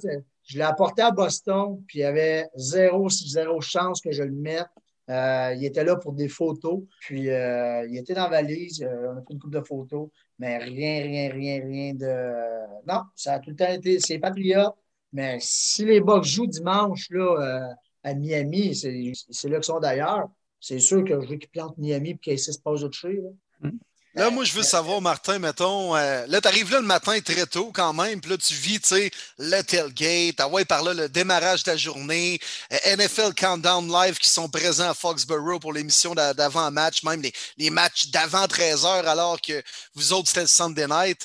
Je 0.47 0.57
l'ai 0.57 0.63
apporté 0.63 1.01
à 1.01 1.11
Boston, 1.11 1.83
puis 1.87 1.99
il 1.99 2.01
y 2.01 2.05
avait 2.05 2.47
zéro, 2.55 3.09
zéro 3.09 3.59
chance 3.59 3.99
que 3.99 4.11
je 4.11 4.23
le 4.23 4.31
mette. 4.31 4.67
Euh, 5.09 5.53
il 5.57 5.65
était 5.65 5.83
là 5.83 5.97
pour 5.97 6.13
des 6.13 6.29
photos, 6.29 6.83
puis 7.01 7.29
euh, 7.29 7.85
il 7.89 7.97
était 7.97 8.13
dans 8.13 8.23
la 8.23 8.41
valise, 8.41 8.85
on 8.85 9.17
a 9.17 9.21
pris 9.21 9.33
une 9.35 9.39
couple 9.39 9.59
de 9.59 9.63
photos, 9.63 10.09
mais 10.39 10.57
rien, 10.57 11.01
rien, 11.03 11.31
rien, 11.31 11.61
rien 11.65 11.93
de. 11.93 12.85
Non, 12.87 13.01
ça 13.15 13.33
a 13.33 13.39
tout 13.39 13.51
le 13.51 13.55
temps 13.57 13.71
été. 13.71 13.99
C'est 13.99 14.19
Patriot, 14.19 14.71
mais 15.11 15.37
si 15.41 15.85
les 15.85 15.99
Bucks 15.99 16.23
jouent 16.23 16.47
dimanche 16.47 17.09
là, 17.09 17.35
euh, 17.39 17.73
à 18.03 18.13
Miami, 18.13 18.73
c'est 18.75 19.49
là 19.49 19.55
qu'ils 19.57 19.63
sont 19.63 19.79
d'ailleurs, 19.79 20.29
c'est 20.59 20.79
sûr 20.79 21.03
que 21.03 21.21
je 21.21 21.27
veux 21.27 21.35
qu'ils 21.37 21.49
plantent 21.49 21.77
Miami 21.77 22.11
et 22.11 22.17
qu'ils 22.17 22.39
se 22.39 22.57
passe 22.59 22.83
autre 22.83 22.97
chose. 22.97 23.35
Là. 23.61 23.69
Là, 24.17 24.31
moi, 24.31 24.43
je 24.45 24.53
veux 24.53 24.63
savoir, 24.63 24.99
Martin, 24.99 25.37
mettons, 25.37 25.95
euh, 25.95 26.25
là, 26.25 26.41
tu 26.41 26.47
arrives 26.47 26.71
là 26.71 26.79
le 26.79 26.87
matin 26.87 27.19
très 27.21 27.45
tôt 27.45 27.71
quand 27.71 27.93
même, 27.93 28.19
puis 28.19 28.31
là, 28.31 28.37
tu 28.39 28.55
vis, 28.55 28.79
tu 28.79 28.87
sais, 28.87 29.11
le 29.37 29.61
tailgate, 29.61 30.39
ah 30.39 30.47
ouais, 30.47 30.65
par 30.65 30.81
là, 30.81 30.95
le 30.95 31.07
démarrage 31.07 31.63
de 31.63 31.69
la 31.69 31.77
journée, 31.77 32.39
euh, 32.73 32.95
NFL 32.95 33.35
Countdown 33.35 33.87
Live 33.87 34.17
qui 34.17 34.29
sont 34.29 34.49
présents 34.49 34.89
à 34.89 34.95
Foxborough 34.95 35.61
pour 35.61 35.71
l'émission 35.71 36.15
d'avant-match, 36.15 37.03
même 37.03 37.21
les, 37.21 37.31
les 37.59 37.69
matchs 37.69 38.07
d'avant 38.07 38.45
13h, 38.45 39.05
alors 39.05 39.39
que 39.39 39.61
vous 39.93 40.13
autres, 40.13 40.29
c'était 40.29 40.41
le 40.41 40.47
Sunday 40.47 40.87
night. 40.87 41.23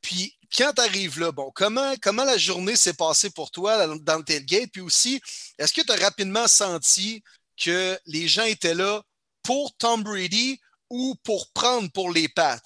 puis, 0.00 0.32
quand 0.56 0.72
tu 0.74 0.82
arrives 0.82 1.18
là, 1.18 1.32
bon, 1.32 1.50
comment, 1.56 1.94
comment 2.00 2.24
la 2.24 2.38
journée 2.38 2.76
s'est 2.76 2.94
passée 2.94 3.30
pour 3.30 3.50
toi 3.50 3.84
dans 3.96 4.16
le 4.18 4.24
tailgate? 4.24 4.70
Puis 4.72 4.80
aussi, 4.80 5.20
est-ce 5.58 5.72
que 5.72 5.82
tu 5.82 5.90
as 5.90 5.96
rapidement 5.96 6.46
senti 6.46 7.24
que 7.60 7.98
les 8.06 8.28
gens 8.28 8.44
étaient 8.44 8.74
là 8.74 9.02
pour 9.42 9.76
Tom 9.76 10.04
Brady 10.04 10.60
ou 10.90 11.14
pour 11.24 11.48
prendre 11.52 11.90
pour 11.92 12.10
les 12.10 12.28
Pats? 12.28 12.60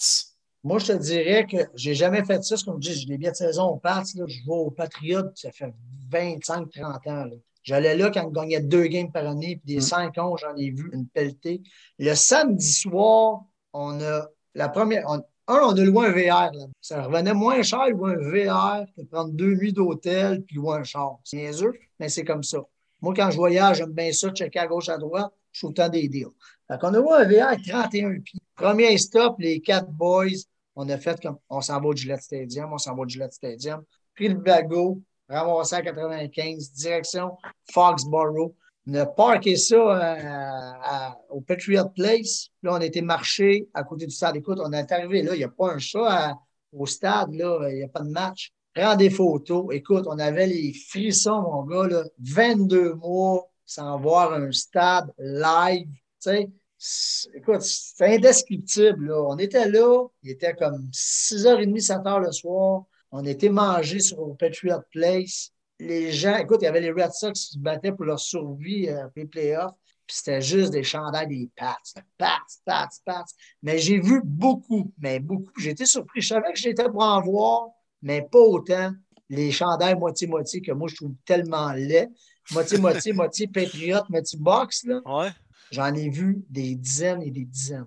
Moi, 0.62 0.78
je 0.78 0.88
te 0.88 0.92
dirais 0.92 1.46
que 1.46 1.56
j'ai 1.74 1.94
jamais 1.94 2.24
fait 2.24 2.42
ça. 2.44 2.56
Comme 2.64 2.82
je 2.82 2.90
dis, 2.90 3.00
j'ai 3.00 3.06
des 3.06 3.18
billets 3.18 3.30
de 3.30 3.36
saison 3.36 3.64
aux 3.64 3.76
Pats. 3.76 4.04
je 4.14 4.22
vais 4.22 4.42
aux 4.46 4.70
Patriotes, 4.70 5.32
ça 5.36 5.50
fait 5.52 5.72
25-30 6.10 7.10
ans. 7.10 7.30
J'allais 7.62 7.96
là 7.96 8.10
quand 8.10 8.26
on 8.26 8.30
gagnait 8.30 8.60
deux 8.60 8.86
games 8.86 9.12
par 9.12 9.26
année, 9.26 9.56
puis 9.56 9.74
des 9.74 9.80
mm. 9.80 9.82
cinq 9.82 10.18
ans, 10.18 10.36
j'en 10.36 10.54
ai 10.56 10.70
vu 10.70 10.90
une 10.92 11.06
pelletée. 11.06 11.62
Le 11.98 12.14
samedi 12.14 12.72
soir, 12.72 13.44
on 13.72 14.00
a 14.00 14.26
la 14.54 14.68
première, 14.68 15.08
un, 15.08 15.22
on 15.46 15.76
a 15.76 15.84
loué 15.84 16.06
un 16.06 16.12
VR. 16.12 16.52
Là. 16.52 16.66
Ça 16.80 17.02
revenait 17.02 17.34
moins 17.34 17.62
cher 17.62 17.88
louer 17.90 18.14
un 18.14 18.16
VR 18.16 18.86
que 18.96 19.02
prendre 19.02 19.32
deux 19.32 19.54
nuits 19.54 19.72
d'hôtel 19.72 20.42
puis 20.44 20.56
louer 20.56 20.76
un 20.76 20.84
char. 20.84 21.18
C'est 21.24 21.36
niaiseux, 21.36 21.72
mais 21.98 22.08
c'est 22.08 22.24
comme 22.24 22.42
ça. 22.42 22.58
Moi, 23.00 23.14
quand 23.14 23.30
je 23.30 23.36
voyage, 23.36 23.78
j'aime 23.78 23.92
bien 23.92 24.12
ça, 24.12 24.30
checker 24.30 24.58
à 24.58 24.66
gauche, 24.66 24.88
à 24.88 24.98
droite. 24.98 25.32
Je 25.52 25.58
suis 25.58 25.66
autant 25.66 25.88
des 25.88 26.08
deals. 26.08 26.28
Fait 26.70 26.78
qu'on 26.78 26.94
a 26.94 27.24
vu 27.24 27.40
un 27.40 27.54
VR 27.54 27.60
31 27.60 28.20
pieds. 28.20 28.40
Premier 28.54 28.96
stop, 28.96 29.36
les 29.40 29.60
quatre 29.60 29.90
boys, 29.90 30.28
on 30.76 30.88
a 30.88 30.98
fait 30.98 31.20
comme 31.20 31.38
on 31.48 31.60
s'en 31.60 31.80
va 31.80 31.88
au 31.88 31.96
Gillette 31.96 32.22
Stadium, 32.22 32.72
on 32.72 32.78
s'en 32.78 32.94
va 32.94 33.02
au 33.02 33.08
Gillette 33.08 33.32
Stadium. 33.32 33.82
Pris 34.14 34.28
le 34.28 34.34
bagot, 34.34 35.02
ramassé 35.28 35.74
à 35.74 35.82
95, 35.82 36.72
direction 36.72 37.32
Foxborough. 37.72 38.54
On 38.86 38.94
a 38.94 39.04
parké 39.04 39.56
ça 39.56 39.76
euh, 39.76 41.10
au 41.30 41.40
Patriot 41.40 41.88
Place. 41.88 42.50
Là, 42.62 42.74
on 42.74 42.80
était 42.80 43.02
marché 43.02 43.68
à 43.74 43.82
côté 43.82 44.06
du 44.06 44.12
stade. 44.12 44.36
Écoute, 44.36 44.60
on 44.62 44.72
est 44.72 44.92
arrivé 44.92 45.22
là, 45.22 45.34
il 45.34 45.38
n'y 45.38 45.44
a 45.44 45.48
pas 45.48 45.72
un 45.72 45.78
chat 45.78 46.38
au 46.72 46.86
stade, 46.86 47.34
là, 47.34 47.68
il 47.68 47.78
n'y 47.78 47.82
a 47.82 47.88
pas 47.88 48.02
de 48.02 48.10
match. 48.10 48.52
Prends 48.72 48.94
des 48.94 49.10
photos. 49.10 49.66
Écoute, 49.72 50.04
on 50.06 50.20
avait 50.20 50.46
les 50.46 50.72
frissons, 50.88 51.42
mon 51.42 51.64
gars, 51.64 51.88
là, 51.88 52.04
22 52.20 52.94
mois 52.94 53.50
sans 53.66 53.98
voir 53.98 54.32
un 54.32 54.52
stade 54.52 55.12
live. 55.18 55.88
Écoute, 57.34 57.60
c'est 57.60 58.14
indescriptible. 58.14 59.08
Là. 59.08 59.22
On 59.28 59.38
était 59.38 59.68
là, 59.68 60.06
il 60.22 60.30
était 60.30 60.54
comme 60.54 60.88
6h30, 60.92 61.86
7h 61.86 62.20
le 62.20 62.32
soir. 62.32 62.84
On 63.12 63.24
était 63.24 63.48
mangé 63.48 64.00
sur 64.00 64.36
Patriot 64.38 64.80
Place. 64.90 65.52
Les 65.78 66.12
gens, 66.12 66.36
écoute, 66.36 66.58
il 66.62 66.64
y 66.64 66.68
avait 66.68 66.80
les 66.80 66.92
Red 66.92 67.12
Sox 67.12 67.32
qui 67.32 67.54
se 67.54 67.58
battaient 67.58 67.92
pour 67.92 68.04
leur 68.04 68.20
survie 68.20 68.88
euh, 68.88 69.04
pour 69.04 69.12
les 69.16 69.26
playoffs. 69.26 69.74
Puis 70.06 70.16
c'était 70.16 70.40
juste 70.40 70.72
des 70.72 70.82
chandails, 70.82 71.28
des 71.28 71.48
Pats. 71.56 71.76
Pats, 72.18 72.38
Pats, 72.64 72.88
Pats. 73.04 73.24
Mais 73.62 73.78
j'ai 73.78 74.00
vu 74.00 74.20
beaucoup, 74.24 74.92
mais 74.98 75.20
beaucoup. 75.20 75.52
J'étais 75.58 75.86
surpris. 75.86 76.20
Je 76.20 76.28
savais 76.28 76.52
que 76.52 76.58
j'étais 76.58 76.88
pour 76.88 77.02
en 77.02 77.20
voir 77.20 77.68
mais 78.02 78.22
pas 78.22 78.38
autant 78.38 78.92
les 79.28 79.52
chandails 79.52 79.96
moitié-moitié 79.96 80.60
que 80.60 80.72
moi, 80.72 80.88
je 80.88 80.96
trouve 80.96 81.14
tellement 81.24 81.72
laid. 81.72 82.10
Moitié-moitié, 82.52 83.12
moitié 83.12 83.46
Patriot, 83.46 84.02
moitié 84.08 84.38
Box, 84.40 84.84
là. 84.84 85.00
Ouais. 85.04 85.30
J'en 85.70 85.94
ai 85.94 86.08
vu 86.08 86.44
des 86.48 86.74
dizaines 86.74 87.22
et 87.22 87.30
des 87.30 87.44
dizaines. 87.44 87.86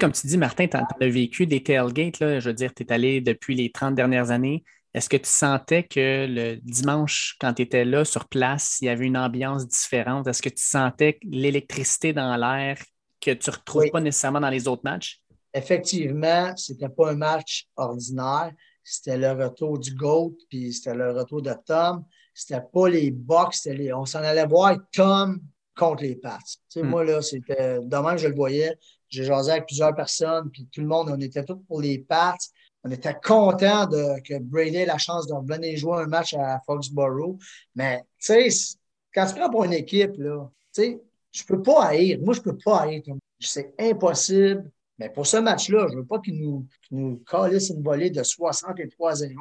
comme 0.00 0.12
tu 0.12 0.26
dis, 0.26 0.38
Martin, 0.38 0.66
tu 0.66 0.76
as, 0.76 1.08
vécu 1.08 1.46
des 1.46 1.62
tailgates, 1.62 2.20
là, 2.20 2.40
je 2.40 2.48
veux 2.48 2.54
dire, 2.54 2.72
tu 2.74 2.82
es 2.82 2.92
allé 2.92 3.20
depuis 3.20 3.54
les 3.54 3.70
30 3.70 3.94
dernières 3.94 4.30
années. 4.30 4.64
Est-ce 4.92 5.08
que 5.08 5.16
tu 5.16 5.28
sentais 5.28 5.82
que 5.82 6.26
le 6.28 6.56
dimanche, 6.62 7.36
quand 7.40 7.54
tu 7.54 7.62
étais 7.62 7.84
là 7.84 8.04
sur 8.04 8.28
place, 8.28 8.78
il 8.80 8.84
y 8.84 8.88
avait 8.88 9.06
une 9.06 9.16
ambiance 9.16 9.66
différente? 9.66 10.28
Est-ce 10.28 10.42
que 10.42 10.48
tu 10.48 10.62
sentais 10.62 11.18
l'électricité 11.22 12.12
dans 12.12 12.36
l'air 12.36 12.78
que 13.20 13.32
tu 13.32 13.50
ne 13.50 13.56
retrouves 13.56 13.90
pas 13.90 14.00
nécessairement 14.00 14.40
dans 14.40 14.50
les 14.50 14.68
autres 14.68 14.82
matchs? 14.84 15.20
effectivement, 15.54 16.54
c'était 16.56 16.88
pas 16.88 17.12
un 17.12 17.16
match 17.16 17.68
ordinaire. 17.76 18.52
C'était 18.82 19.16
le 19.16 19.32
retour 19.32 19.78
du 19.78 19.94
GOAT, 19.94 20.34
puis 20.50 20.72
c'était 20.72 20.94
le 20.94 21.12
retour 21.12 21.40
de 21.40 21.54
Tom. 21.64 22.04
C'était 22.34 22.60
pas 22.60 22.88
les 22.88 23.10
box, 23.12 23.66
les... 23.66 23.92
on 23.92 24.04
s'en 24.04 24.18
allait 24.18 24.46
voir 24.46 24.76
Tom 24.92 25.40
contre 25.76 26.02
les 26.02 26.16
Pats. 26.16 26.38
Hmm. 26.76 26.82
Moi, 26.82 27.04
là, 27.04 27.22
c'était. 27.22 27.80
Demain, 27.82 28.16
je 28.16 28.28
le 28.28 28.34
voyais. 28.34 28.76
J'ai 29.08 29.24
jasé 29.24 29.52
avec 29.52 29.66
plusieurs 29.66 29.94
personnes, 29.94 30.50
puis 30.50 30.68
tout 30.72 30.80
le 30.80 30.86
monde, 30.86 31.10
on 31.10 31.20
était 31.20 31.44
tous 31.44 31.58
pour 31.68 31.80
les 31.80 31.98
Pats. 31.98 32.36
On 32.82 32.90
était 32.90 33.16
content 33.22 33.86
de, 33.86 34.20
que 34.20 34.38
Brady 34.38 34.76
ait 34.76 34.86
la 34.86 34.98
chance 34.98 35.26
de 35.26 35.34
venir 35.50 35.76
jouer 35.78 36.02
un 36.02 36.06
match 36.06 36.34
à 36.34 36.60
Foxborough. 36.66 37.38
Mais, 37.74 38.02
tu 38.18 38.50
sais, 38.50 38.76
quand 39.14 39.26
tu 39.26 39.34
prends 39.34 39.50
pour 39.50 39.64
une 39.64 39.72
équipe, 39.72 40.12
là, 40.18 40.50
tu 40.74 40.82
sais, 40.82 41.00
je 41.32 41.44
peux 41.44 41.62
pas 41.62 41.86
haïr. 41.86 42.18
Moi, 42.20 42.34
je 42.34 42.40
peux 42.40 42.56
pas 42.56 42.82
haïr. 42.82 43.02
C'est 43.40 43.72
impossible 43.78 44.70
mais 44.98 45.10
pour 45.10 45.26
ce 45.26 45.38
match-là, 45.38 45.86
je 45.88 45.94
ne 45.94 46.00
veux 46.00 46.06
pas 46.06 46.20
qu'ils 46.20 46.40
nous, 46.40 46.66
qu 46.82 46.94
nous 46.94 47.22
calissent 47.28 47.70
une 47.70 47.82
volée 47.82 48.10
de 48.10 48.22
63-0. 48.22 49.34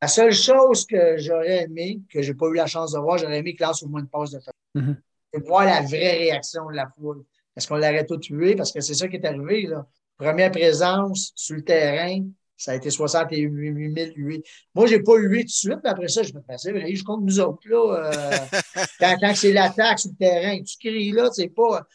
La 0.00 0.08
seule 0.08 0.32
chose 0.32 0.86
que 0.86 1.18
j'aurais 1.18 1.64
aimé, 1.64 2.00
que 2.08 2.22
je 2.22 2.30
n'ai 2.30 2.36
pas 2.36 2.46
eu 2.46 2.54
la 2.54 2.66
chance 2.66 2.92
de 2.92 2.98
voir, 2.98 3.18
j'aurais 3.18 3.38
aimé 3.38 3.54
qu'il 3.56 3.66
lance 3.66 3.82
au 3.82 3.88
moins 3.88 4.00
une 4.00 4.08
passe 4.08 4.30
de 4.30 4.38
temps. 4.38 4.52
Mm 4.74 4.92
voir 5.34 5.64
la 5.64 5.82
vraie 5.82 6.18
réaction 6.18 6.68
de 6.70 6.76
la 6.76 6.88
foule. 6.96 7.24
Est-ce 7.56 7.66
qu'on 7.68 7.76
l'aurait 7.76 8.06
tout 8.06 8.18
tué? 8.18 8.54
Parce 8.54 8.72
que 8.72 8.80
c'est 8.80 8.94
ça 8.94 9.08
qui 9.08 9.16
est 9.16 9.26
arrivé. 9.26 9.66
Là. 9.66 9.86
Première 10.16 10.50
présence 10.50 11.32
sur 11.34 11.56
le 11.56 11.64
terrain, 11.64 12.24
ça 12.56 12.72
a 12.72 12.74
été 12.74 12.90
68 12.90 13.50
000 13.94 14.42
Moi, 14.74 14.86
je 14.86 14.96
n'ai 14.96 15.02
pas 15.02 15.16
eu 15.16 15.28
8 15.28 15.40
tout 15.40 15.46
de 15.46 15.50
suite, 15.50 15.78
mais 15.84 15.90
après 15.90 16.08
ça, 16.08 16.22
je 16.22 16.32
me 16.34 16.40
suis 16.56 16.84
dit, 16.84 16.96
je 16.96 17.04
compte 17.04 17.22
nous 17.22 17.40
autres. 17.40 17.60
Là, 17.66 18.12
euh, 18.12 18.58
quand, 19.00 19.16
quand 19.20 19.34
c'est 19.34 19.52
l'attaque 19.52 19.98
sur 20.00 20.10
le 20.10 20.16
terrain, 20.16 20.60
tu 20.62 20.76
cries 20.78 21.12
là, 21.12 21.30
c'est 21.32 21.48
pas 21.48 21.86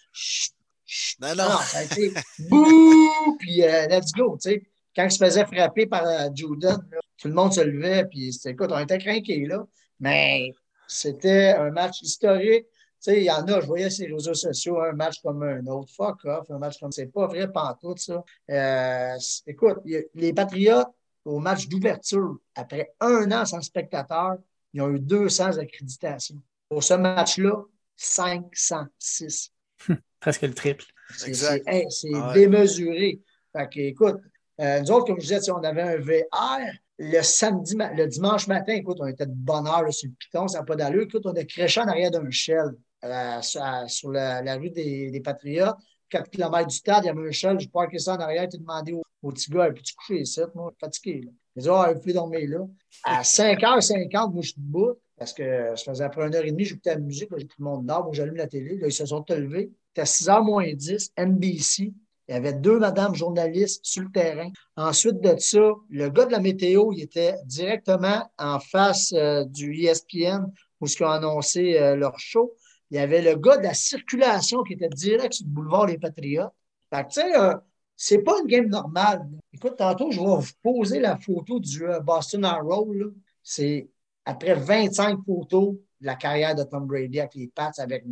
non, 1.22 1.36
non. 1.36 1.58
ça 1.60 1.80
a 1.80 1.84
été 1.84 2.13
bouh, 2.50 3.38
puis 3.40 3.63
euh, 3.63 3.88
let's 3.88 4.12
go. 4.12 4.38
Tu 4.42 4.52
sais. 4.52 4.63
Quand 4.96 5.06
il 5.06 5.12
se 5.12 5.18
faisait 5.18 5.46
frapper 5.46 5.88
par 5.88 6.06
euh, 6.06 6.30
Jordan, 6.36 6.78
tout 7.18 7.28
le 7.28 7.34
monde 7.34 7.54
se 7.54 7.62
levait, 7.62 8.06
puis 8.06 8.38
écoute, 8.46 8.70
on 8.72 8.80
était 8.80 9.00
craqués 9.00 9.46
là. 9.46 9.66
Mais 10.00 10.52
c'était 10.88 11.54
un 11.58 11.72
match 11.72 12.02
historique. 12.02 12.66
Tu 13.03 13.12
sais, 13.12 13.19
il 13.19 13.25
y 13.25 13.31
en 13.31 13.45
a, 13.48 13.60
je 13.60 13.65
voyais 13.65 13.89
sur 13.89 14.07
les 14.07 14.13
réseaux 14.13 14.33
sociaux, 14.33 14.79
un 14.79 14.93
match 14.93 15.22
comme 15.22 15.43
un 15.43 15.65
autre. 15.67 15.91
Fuck 15.93 16.24
off, 16.24 16.50
un 16.50 16.57
match 16.57 16.79
comme 16.79 16.93
c'est 16.93 17.07
pas 17.07 17.27
vrai 17.27 17.51
pantoute, 17.51 18.00
ça. 18.00 18.24
Euh, 18.50 19.17
écoute, 19.45 19.79
les 20.15 20.31
Patriotes, 20.31 20.88
au 21.25 21.39
match 21.39 21.67
d'ouverture, 21.67 22.38
après 22.55 22.93
un 23.01 23.29
an 23.33 23.43
sans 23.43 23.60
spectateurs, 23.60 24.38
ils 24.72 24.81
ont 24.81 24.89
eu 24.89 25.01
200 25.01 25.57
accréditations. 25.57 26.41
Pour 26.69 26.81
ce 26.81 26.93
match-là, 26.93 27.65
506. 27.98 29.51
Presque 30.22 30.43
le 30.43 30.53
triple. 30.53 30.86
C'est 31.17 32.10
démesuré. 32.33 33.19
Fait 33.51 33.69
que, 33.69 33.79
écoute, 33.81 34.22
euh, 34.62 34.79
nous 34.79 34.91
autres, 34.91 35.07
comme 35.07 35.19
je 35.19 35.27
disais, 35.27 35.51
on 35.51 35.57
avait 35.57 35.81
un 35.81 35.98
VR. 35.98 36.72
Le 37.00 37.22
samedi, 37.22 37.75
le 37.75 38.05
dimanche 38.05 38.48
matin, 38.48 38.75
écoute, 38.75 38.98
on 39.01 39.07
était 39.07 39.25
de 39.25 39.33
bonne 39.33 39.67
heure 39.67 39.93
sur 39.93 40.10
le 40.10 40.15
piton, 40.17 40.48
ça 40.48 40.60
n'a 40.60 40.63
pas 40.63 40.77
d'allure. 40.77 41.03
Écoute, 41.03 41.25
on 41.25 41.33
a 41.33 41.43
créché 41.43 41.81
en 41.81 41.88
arrière 41.88 42.12
d'un 42.12 42.29
shell 42.29 42.72
euh, 43.03 43.41
sur, 43.88 44.12
la, 44.12 44.55
rue 44.55 44.69
des, 44.69 45.22
Patriotes. 45.24 45.77
4 46.10 46.29
km 46.29 46.67
du 46.67 46.75
stade, 46.75 47.03
il 47.03 47.07
y 47.07 47.10
avait 47.10 47.27
un 47.27 47.31
shell, 47.31 47.60
je 47.60 47.67
parqué 47.67 47.98
ça 47.98 48.13
en 48.13 48.19
arrière, 48.19 48.48
tu 48.48 48.60
demandé 48.60 48.93
au, 48.93 49.01
au, 49.24 49.31
petit 49.31 49.50
gars, 49.50 49.72
peux-tu 49.72 49.95
coucher 49.95 50.22
ici? 50.22 50.41
Moi, 50.53 50.72
fatigué. 50.79 51.22
Là. 51.22 51.31
Il 51.55 51.63
dit, 51.63 51.69
ah, 51.72 51.93
dormir 52.13 52.50
là. 52.50 52.67
À 53.03 53.22
5h50, 53.24 54.31
moi, 54.31 54.41
je 54.43 54.50
suis 54.50 54.62
debout 54.62 54.95
parce 55.17 55.33
que 55.33 55.74
je 55.75 55.83
faisais 55.83 56.03
après 56.03 56.27
une 56.27 56.36
heure 56.36 56.43
et 56.43 56.51
demie, 56.51 56.65
j'écoutais 56.65 56.95
la 56.95 57.00
musique, 57.00 57.29
j'ai 57.38 57.48
tout 57.48 57.55
le 57.60 57.65
monde 57.65 57.86
moi, 57.86 58.10
j'allume 58.12 58.36
la 58.36 58.48
télé, 58.48 58.79
ils 58.83 58.91
se 58.91 59.05
sont 59.05 59.24
levés. 59.29 59.72
C'était 59.88 60.01
à 60.01 60.03
6h 60.03 60.43
moins 60.43 60.74
10, 60.74 61.13
NBC. 61.17 61.93
Il 62.27 62.33
y 62.33 62.38
avait 62.38 62.53
deux 62.53 62.79
madames 62.79 63.15
journalistes 63.15 63.81
sur 63.83 64.03
le 64.03 64.12
terrain. 64.12 64.50
Ensuite 64.75 65.22
de 65.22 65.36
ça, 65.38 65.74
le 65.89 66.10
gars 66.10 66.25
de 66.25 66.31
la 66.31 66.39
météo, 66.39 66.91
il 66.93 67.01
était 67.03 67.36
directement 67.45 68.29
en 68.38 68.60
face 68.60 69.13
euh, 69.13 69.43
du 69.45 69.74
ESPN 69.86 70.45
où 70.79 70.88
ils 70.88 71.03
ont 71.03 71.10
annoncé 71.10 71.77
euh, 71.77 71.95
leur 71.95 72.17
show. 72.19 72.53
Il 72.94 72.98
y 72.98 73.00
avait 73.00 73.24
le 73.24 73.36
gars 73.36 73.58
de 73.58 73.64
la 73.64 73.74
circulation 73.74 74.62
qui 74.62 74.74
était 74.74 74.88
direct 74.88 75.34
sur 75.34 75.48
le 75.48 75.52
boulevard 75.52 75.88
des 75.88 75.98
Patriotes. 75.98 76.54
Fait 76.94 77.02
que, 77.02 77.08
tu 77.08 77.22
sais, 77.22 77.36
euh, 77.36 77.56
c'est 77.96 78.20
pas 78.20 78.40
une 78.40 78.46
game 78.46 78.68
normale. 78.68 79.28
Écoute, 79.52 79.78
tantôt, 79.78 80.12
je 80.12 80.20
vais 80.20 80.26
vous 80.28 80.44
poser 80.62 81.00
la 81.00 81.18
photo 81.18 81.60
du 81.60 81.88
Boston 82.04 82.46
Arrow. 82.46 82.94
C'est 83.42 83.90
après 84.26 84.54
25 84.54 85.26
photos, 85.26 85.74
la 86.02 86.14
carrière 86.14 86.54
de 86.54 86.62
Tom 86.62 86.86
Brady 86.86 87.20
avec 87.20 87.34
les 87.34 87.48
Pats, 87.48 87.72
avec 87.80 88.06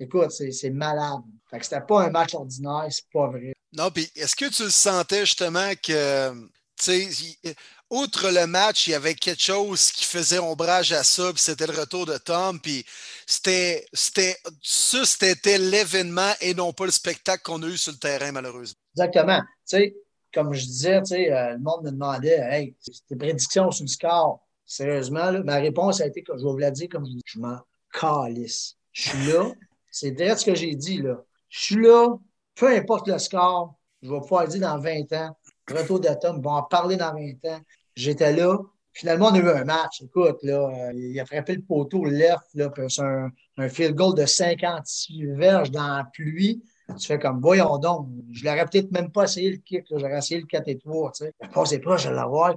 Écoute, 0.00 0.30
c'est 0.30 0.70
malade. 0.70 1.20
Fait 1.50 1.58
que 1.58 1.66
c'était 1.66 1.82
pas 1.82 2.04
un 2.06 2.10
match 2.10 2.34
ordinaire, 2.34 2.86
c'est 2.88 3.10
pas 3.12 3.28
vrai. 3.28 3.52
Non, 3.74 3.90
puis 3.90 4.10
est-ce 4.16 4.34
que 4.34 4.48
tu 4.48 4.62
le 4.62 4.70
sentais 4.70 5.26
justement 5.26 5.70
que, 5.82 6.32
tu 6.80 7.12
sais, 7.12 7.54
outre 7.94 8.30
le 8.30 8.46
match, 8.46 8.86
il 8.86 8.90
y 8.90 8.94
avait 8.94 9.14
quelque 9.14 9.42
chose 9.42 9.92
qui 9.92 10.04
faisait 10.04 10.38
ombrage 10.38 10.92
à 10.92 11.04
ça, 11.04 11.32
puis 11.32 11.40
c'était 11.40 11.66
le 11.66 11.78
retour 11.78 12.06
de 12.06 12.16
Tom, 12.18 12.60
puis 12.60 12.84
c'était, 13.26 13.86
c'était, 13.92 14.36
ça, 14.62 15.04
c'était 15.04 15.58
l'événement 15.58 16.32
et 16.40 16.54
non 16.54 16.72
pas 16.72 16.86
le 16.86 16.90
spectacle 16.90 17.42
qu'on 17.42 17.62
a 17.62 17.66
eu 17.66 17.76
sur 17.76 17.92
le 17.92 17.98
terrain, 17.98 18.32
malheureusement. 18.32 18.78
Exactement. 18.96 19.40
Tu 19.40 19.46
sais, 19.64 19.96
comme 20.32 20.52
je 20.52 20.64
disais, 20.64 21.00
tu 21.02 21.14
sais, 21.14 21.32
euh, 21.32 21.52
le 21.52 21.58
monde 21.58 21.84
me 21.84 21.90
demandait, 21.90 22.38
hey, 22.50 22.76
tes 23.08 23.16
prédictions 23.16 23.70
sur 23.70 23.84
le 23.84 23.88
score. 23.88 24.40
Sérieusement, 24.66 25.30
ma 25.44 25.56
réponse 25.56 26.00
a 26.00 26.06
été 26.06 26.24
je 26.26 26.32
vais 26.32 26.42
vous 26.42 26.58
la 26.58 26.70
dire 26.70 26.88
comme 26.90 27.04
je 27.06 27.12
dis, 27.12 27.22
je 27.24 27.38
m'en 27.38 27.58
calisse. 27.92 28.76
Je 28.92 29.10
suis 29.10 29.26
là. 29.26 29.52
C'est 29.90 30.10
direct 30.10 30.40
ce 30.40 30.46
que 30.46 30.54
j'ai 30.54 30.74
dit, 30.74 30.98
là. 30.98 31.22
Je 31.48 31.60
suis 31.60 31.76
là, 31.76 32.08
peu 32.56 32.68
importe 32.74 33.06
le 33.06 33.18
score, 33.18 33.74
je 34.02 34.10
vais 34.10 34.20
pouvoir 34.20 34.48
dire 34.48 34.60
dans 34.60 34.78
20 34.78 35.12
ans, 35.12 35.36
retour 35.70 36.00
d'Atom, 36.00 36.38
ils 36.38 36.42
vont 36.42 36.50
en 36.50 36.62
parler 36.62 36.96
dans 36.96 37.12
20 37.12 37.44
ans. 37.52 37.60
J'étais 37.96 38.32
là. 38.32 38.58
Finalement, 38.92 39.28
on 39.28 39.34
a 39.34 39.38
eu 39.38 39.48
un 39.48 39.64
match. 39.64 40.02
Écoute, 40.02 40.38
là, 40.42 40.68
euh, 40.68 40.92
il 40.94 41.18
a 41.18 41.26
frappé 41.26 41.54
le 41.56 41.62
poteau 41.62 42.04
left, 42.04 42.46
là, 42.54 42.72
c'est 42.88 43.02
un, 43.02 43.30
un 43.58 43.68
field 43.68 43.94
goal 43.94 44.14
de 44.14 44.24
56 44.24 45.26
verges 45.34 45.70
dans 45.70 45.96
la 45.96 46.04
pluie. 46.12 46.62
Tu 46.98 47.06
fais 47.06 47.18
comme, 47.18 47.40
voyons 47.40 47.78
donc, 47.78 48.08
je 48.30 48.44
l'aurais 48.44 48.66
peut-être 48.66 48.92
même 48.92 49.10
pas 49.10 49.24
essayé 49.24 49.50
le 49.50 49.56
kick, 49.56 49.86
j'aurais 49.90 50.18
essayé 50.18 50.40
le 50.40 50.46
4 50.46 50.68
et 50.68 50.78
3, 50.78 51.12
tu 51.12 51.24
sais. 51.24 51.32
c'est 51.64 51.78
proche 51.78 52.04
de 52.04 52.10
l'avoir, 52.10 52.54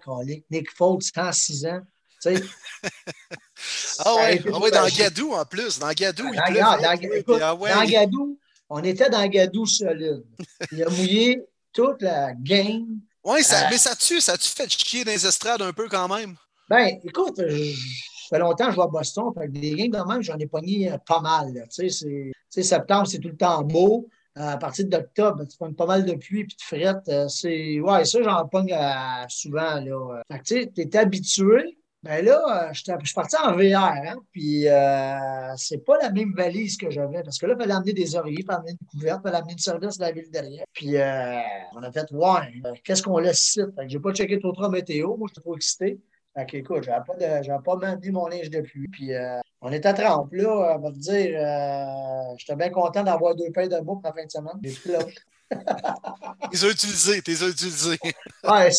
Nick 0.52 0.70
Fold, 0.72 1.02
106 1.02 1.66
ans. 1.66 1.80
ah 4.00 4.16
ouais, 4.16 4.42
ah 4.46 4.70
dans 4.72 4.88
Gadou 4.88 5.34
en 5.34 5.46
plus. 5.46 5.80
Dans 5.80 5.92
Gadou, 5.92 6.26
il 6.34 6.36
dans, 6.36 6.54
dans, 6.54 7.42
ah 7.42 7.56
dans 7.76 7.86
Gadou, 7.86 8.40
on 8.70 8.84
était 8.84 9.10
dans 9.10 9.26
Gadou 9.28 9.66
solide. 9.66 10.24
Il 10.72 10.84
a 10.84 10.90
mouillé 10.90 11.42
toute 11.72 12.02
la 12.02 12.34
game. 12.34 13.00
Oui, 13.28 13.44
ça, 13.44 13.66
euh, 13.66 13.68
mais 13.70 13.78
ça 13.78 13.94
tue, 13.94 14.22
ça 14.22 14.38
tu 14.38 14.48
fait 14.48 14.72
chier 14.72 15.04
dans 15.04 15.12
les 15.12 15.28
estrades 15.28 15.62
un 15.62 15.74
peu 15.74 15.90
quand 15.90 16.08
même. 16.08 16.36
Ben, 16.70 16.98
écoute, 17.04 17.36
fait 18.30 18.40
longtemps 18.40 18.66
que 18.66 18.72
je 18.72 18.76
vois 18.76 18.86
à 18.86 18.88
Boston. 18.88 19.34
Fait 19.38 19.50
des 19.50 19.76
games 19.76 19.92
de 19.92 20.10
même, 20.10 20.22
j'en 20.22 20.38
ai 20.38 20.48
pogné 20.48 20.90
euh, 20.90 20.98
pas 21.06 21.20
mal. 21.20 21.68
Tu 21.70 21.90
sais, 21.90 22.64
septembre, 22.64 23.06
c'est 23.06 23.20
tout 23.20 23.28
le 23.28 23.36
temps 23.36 23.64
beau. 23.64 24.08
Euh, 24.38 24.52
à 24.52 24.58
partir 24.58 24.86
d'octobre, 24.86 25.44
tu 25.46 25.58
pognes 25.58 25.74
pas 25.74 25.86
mal 25.86 26.06
de 26.06 26.14
pluie 26.14 26.46
puis 26.46 26.56
de 26.56 26.62
frette. 26.62 27.30
C'est... 27.30 27.82
Ouais, 27.82 28.06
ça, 28.06 28.24
j'en 28.24 28.48
pogne 28.48 28.74
souvent. 29.28 29.82
Là. 29.82 30.22
Fait 30.32 30.42
tu 30.44 30.64
sais, 30.64 30.72
es 30.78 30.98
habitué. 30.98 31.77
Ben 32.04 32.24
là, 32.24 32.72
je 32.74 32.80
suis 32.80 33.14
parti 33.16 33.36
en 33.44 33.54
VR, 33.54 33.76
hein, 33.76 34.16
puis 34.32 34.68
euh, 34.68 35.54
c'est 35.58 35.84
pas 35.84 35.98
la 36.02 36.12
même 36.12 36.34
valise 36.34 36.78
que 36.78 36.90
j'avais, 36.92 37.24
parce 37.24 37.40
que 37.40 37.48
là, 37.48 37.56
il 37.58 37.62
fallait 37.62 37.74
amener 37.74 37.94
des 37.94 38.16
oreillers, 38.16 38.38
il 38.40 38.46
fallait 38.46 38.60
amener 38.60 38.72
une 38.80 38.88
couverte, 38.88 39.20
il 39.20 39.28
fallait 39.28 39.38
amener 39.38 39.54
une 39.54 39.58
service 39.58 39.98
de 39.98 40.04
la 40.04 40.12
ville 40.12 40.30
derrière. 40.32 40.66
Puis 40.74 40.96
on 41.76 41.84
a 41.84 41.92
fait, 41.92 42.10
ouais, 42.12 42.62
qu'est-ce 42.84 43.02
qu'on 43.02 43.18
laisse 43.18 43.50
ici? 43.50 43.62
Fait 43.76 43.84
que 43.84 43.90
j'ai 43.90 44.00
pas 44.00 44.14
checké 44.14 44.40
trop 44.40 44.52
trop 44.52 44.70
météo, 44.70 45.18
moi, 45.18 45.28
j'étais 45.28 45.42
trop 45.42 45.56
excité. 45.56 46.00
Fait 46.38 46.46
que, 46.46 46.58
écoute, 46.58 46.84
j'avais 46.84 47.04
pas, 47.04 47.16
de, 47.16 47.64
pas 47.64 47.76
maintenu 47.78 48.12
mon 48.12 48.28
linge 48.28 48.52
de 48.52 48.62
pluie. 48.62 48.88
Puis, 48.90 49.12
euh, 49.12 49.40
on 49.62 49.72
est 49.72 49.86
à 49.88 49.94
trempe, 49.94 50.32
là. 50.34 50.78
On 50.78 50.80
va 50.80 50.92
te 50.92 51.00
dire, 51.00 51.36
euh, 51.36 52.36
j'étais 52.38 52.56
bien 52.56 52.70
content 52.70 53.04
d'avoir 53.04 53.36
deux 53.36 53.50
paires 53.52 53.68
de 53.68 53.80
mots 53.80 53.96
pour 53.96 54.04
la 54.04 54.14
fin 54.14 54.24
de 54.24 54.30
semaine. 54.30 54.60
Les 56.52 56.66
as 56.66 56.70
utilisés, 56.70 57.22
t'es 57.22 57.44
as 57.44 57.48
utilisés. 57.48 58.00
ouais, 58.44 58.72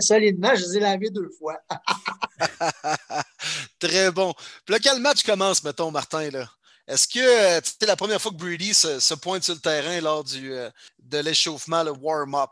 solidement, 0.00 0.54
je 0.54 0.62
les 0.64 0.76
ai 0.76 0.80
lavés 0.80 1.10
deux 1.10 1.30
fois. 1.38 1.58
Très 3.78 4.10
bon. 4.10 4.32
Puis 4.64 4.74
là, 4.74 4.78
quel 4.78 5.00
match 5.00 5.22
commence, 5.22 5.62
mettons, 5.64 5.90
Martin, 5.90 6.30
là? 6.30 6.48
Est-ce 6.88 7.06
que 7.06 7.20
euh, 7.20 7.60
c'était 7.62 7.86
la 7.86 7.96
première 7.96 8.20
fois 8.20 8.32
que 8.32 8.36
Brady 8.36 8.74
se, 8.74 9.14
pointe 9.14 9.44
sur 9.44 9.54
le 9.54 9.60
terrain 9.60 10.00
lors 10.00 10.24
du, 10.24 10.52
de 10.98 11.18
l'échauffement, 11.18 11.84
le 11.84 11.92
warm-up? 11.92 12.50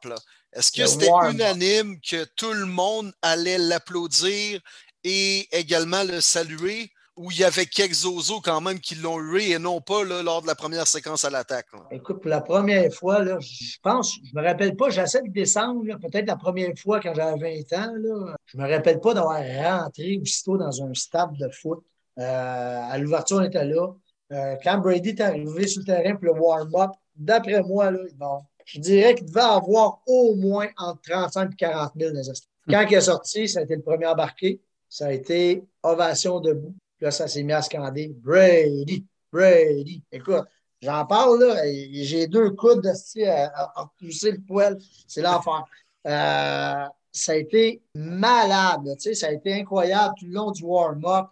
Est-ce 0.53 0.73
que 0.73 0.87
c'était 0.87 1.11
unanime 1.31 2.00
que 2.00 2.25
tout 2.37 2.53
le 2.53 2.67
monde 2.67 3.12
allait 3.23 3.59
l'applaudir 3.59 4.61
et 5.05 5.49
également 5.57 6.05
le 6.05 6.21
saluer? 6.21 6.93
Ou 7.21 7.31
il 7.33 7.41
y 7.41 7.45
avait 7.45 7.67
quelques 7.67 7.97
zozos 7.97 8.41
quand 8.41 8.62
même 8.62 8.81
qui 8.81 8.95
l'ont 8.95 9.21
eu 9.21 9.41
et 9.41 9.59
non 9.59 9.83
pas 9.83 10.05
lors 10.05 10.41
de 10.41 10.47
la 10.47 10.55
première 10.55 10.87
séquence 10.87 11.23
à 11.23 11.29
l'attaque? 11.29 11.67
Écoute, 11.91 12.23
pour 12.23 12.31
la 12.31 12.41
première 12.41 12.91
fois, 12.95 13.23
là, 13.23 13.37
je 13.41 13.77
pense, 13.83 14.15
je 14.15 14.35
me 14.35 14.43
rappelle 14.43 14.75
pas, 14.75 14.89
j'essaie 14.89 15.21
de 15.21 15.31
descendre, 15.31 15.85
peut-être 15.99 16.27
la 16.27 16.37
première 16.37 16.73
fois 16.79 16.99
quand 16.99 17.12
j'avais 17.12 17.62
20 17.69 17.79
ans, 17.79 17.93
là, 17.95 18.35
je 18.47 18.57
me 18.57 18.67
rappelle 18.67 19.00
pas 19.00 19.12
d'avoir 19.12 19.37
rentré 19.37 20.19
aussitôt 20.23 20.57
dans 20.57 20.83
un 20.83 20.95
stade 20.95 21.37
de 21.39 21.50
foot. 21.50 21.81
Euh, 22.19 22.81
à 22.91 22.97
l'ouverture, 22.97 23.37
on 23.37 23.43
était 23.43 23.67
là. 23.67 23.89
Euh, 24.33 24.57
quand 24.65 24.79
Brady 24.79 25.11
est 25.11 25.21
arrivé 25.21 25.67
sur 25.67 25.81
le 25.81 25.85
terrain 25.85 26.17
pour 26.17 26.25
le 26.25 26.41
warm-up, 26.41 26.93
d'après 27.15 27.62
moi, 27.62 27.91
là, 27.91 27.99
bon, 28.15 28.41
je 28.65 28.81
dirais 28.81 29.15
qu'il 29.15 29.27
devait 29.27 29.41
avoir 29.41 30.00
au 30.07 30.37
moins 30.37 30.69
entre 30.79 31.03
35 31.03 31.53
et 31.53 31.57
40 31.57 31.93
000 31.99 32.12
dans 32.15 32.23
Quand 32.67 32.87
il 32.89 32.95
est 32.95 33.00
sorti, 33.03 33.47
ça 33.47 33.61
a 33.61 33.62
été 33.65 33.77
le 33.77 33.83
premier 33.83 34.07
embarqué. 34.07 34.62
Ça 34.89 35.09
a 35.09 35.12
été 35.12 35.62
ovation 35.83 36.41
debout. 36.41 36.75
Là, 37.00 37.11
ça 37.11 37.28
s'est 37.28 37.42
mis 37.42 37.52
à 37.52 37.62
scander 37.62 38.09
Brady, 38.09 39.07
Brady. 39.33 40.02
Écoute, 40.12 40.45
j'en 40.83 41.07
parle 41.07 41.42
là, 41.42 41.62
j'ai 41.66 42.26
deux 42.26 42.50
coudes 42.50 42.83
de 42.83 43.26
à, 43.26 43.80
à, 43.80 43.90
pousser 43.99 44.33
le 44.33 44.40
poil. 44.40 44.78
C'est 45.07 45.23
l'enfer. 45.23 45.64
Euh, 46.07 46.87
ça 47.12 47.33
a 47.33 47.37
été 47.37 47.83
malade. 47.95 48.95
ça 48.99 49.26
a 49.26 49.33
été 49.33 49.55
incroyable 49.55 50.14
tout 50.19 50.26
le 50.26 50.33
long 50.33 50.50
du 50.50 50.62
warm-up. 50.62 51.29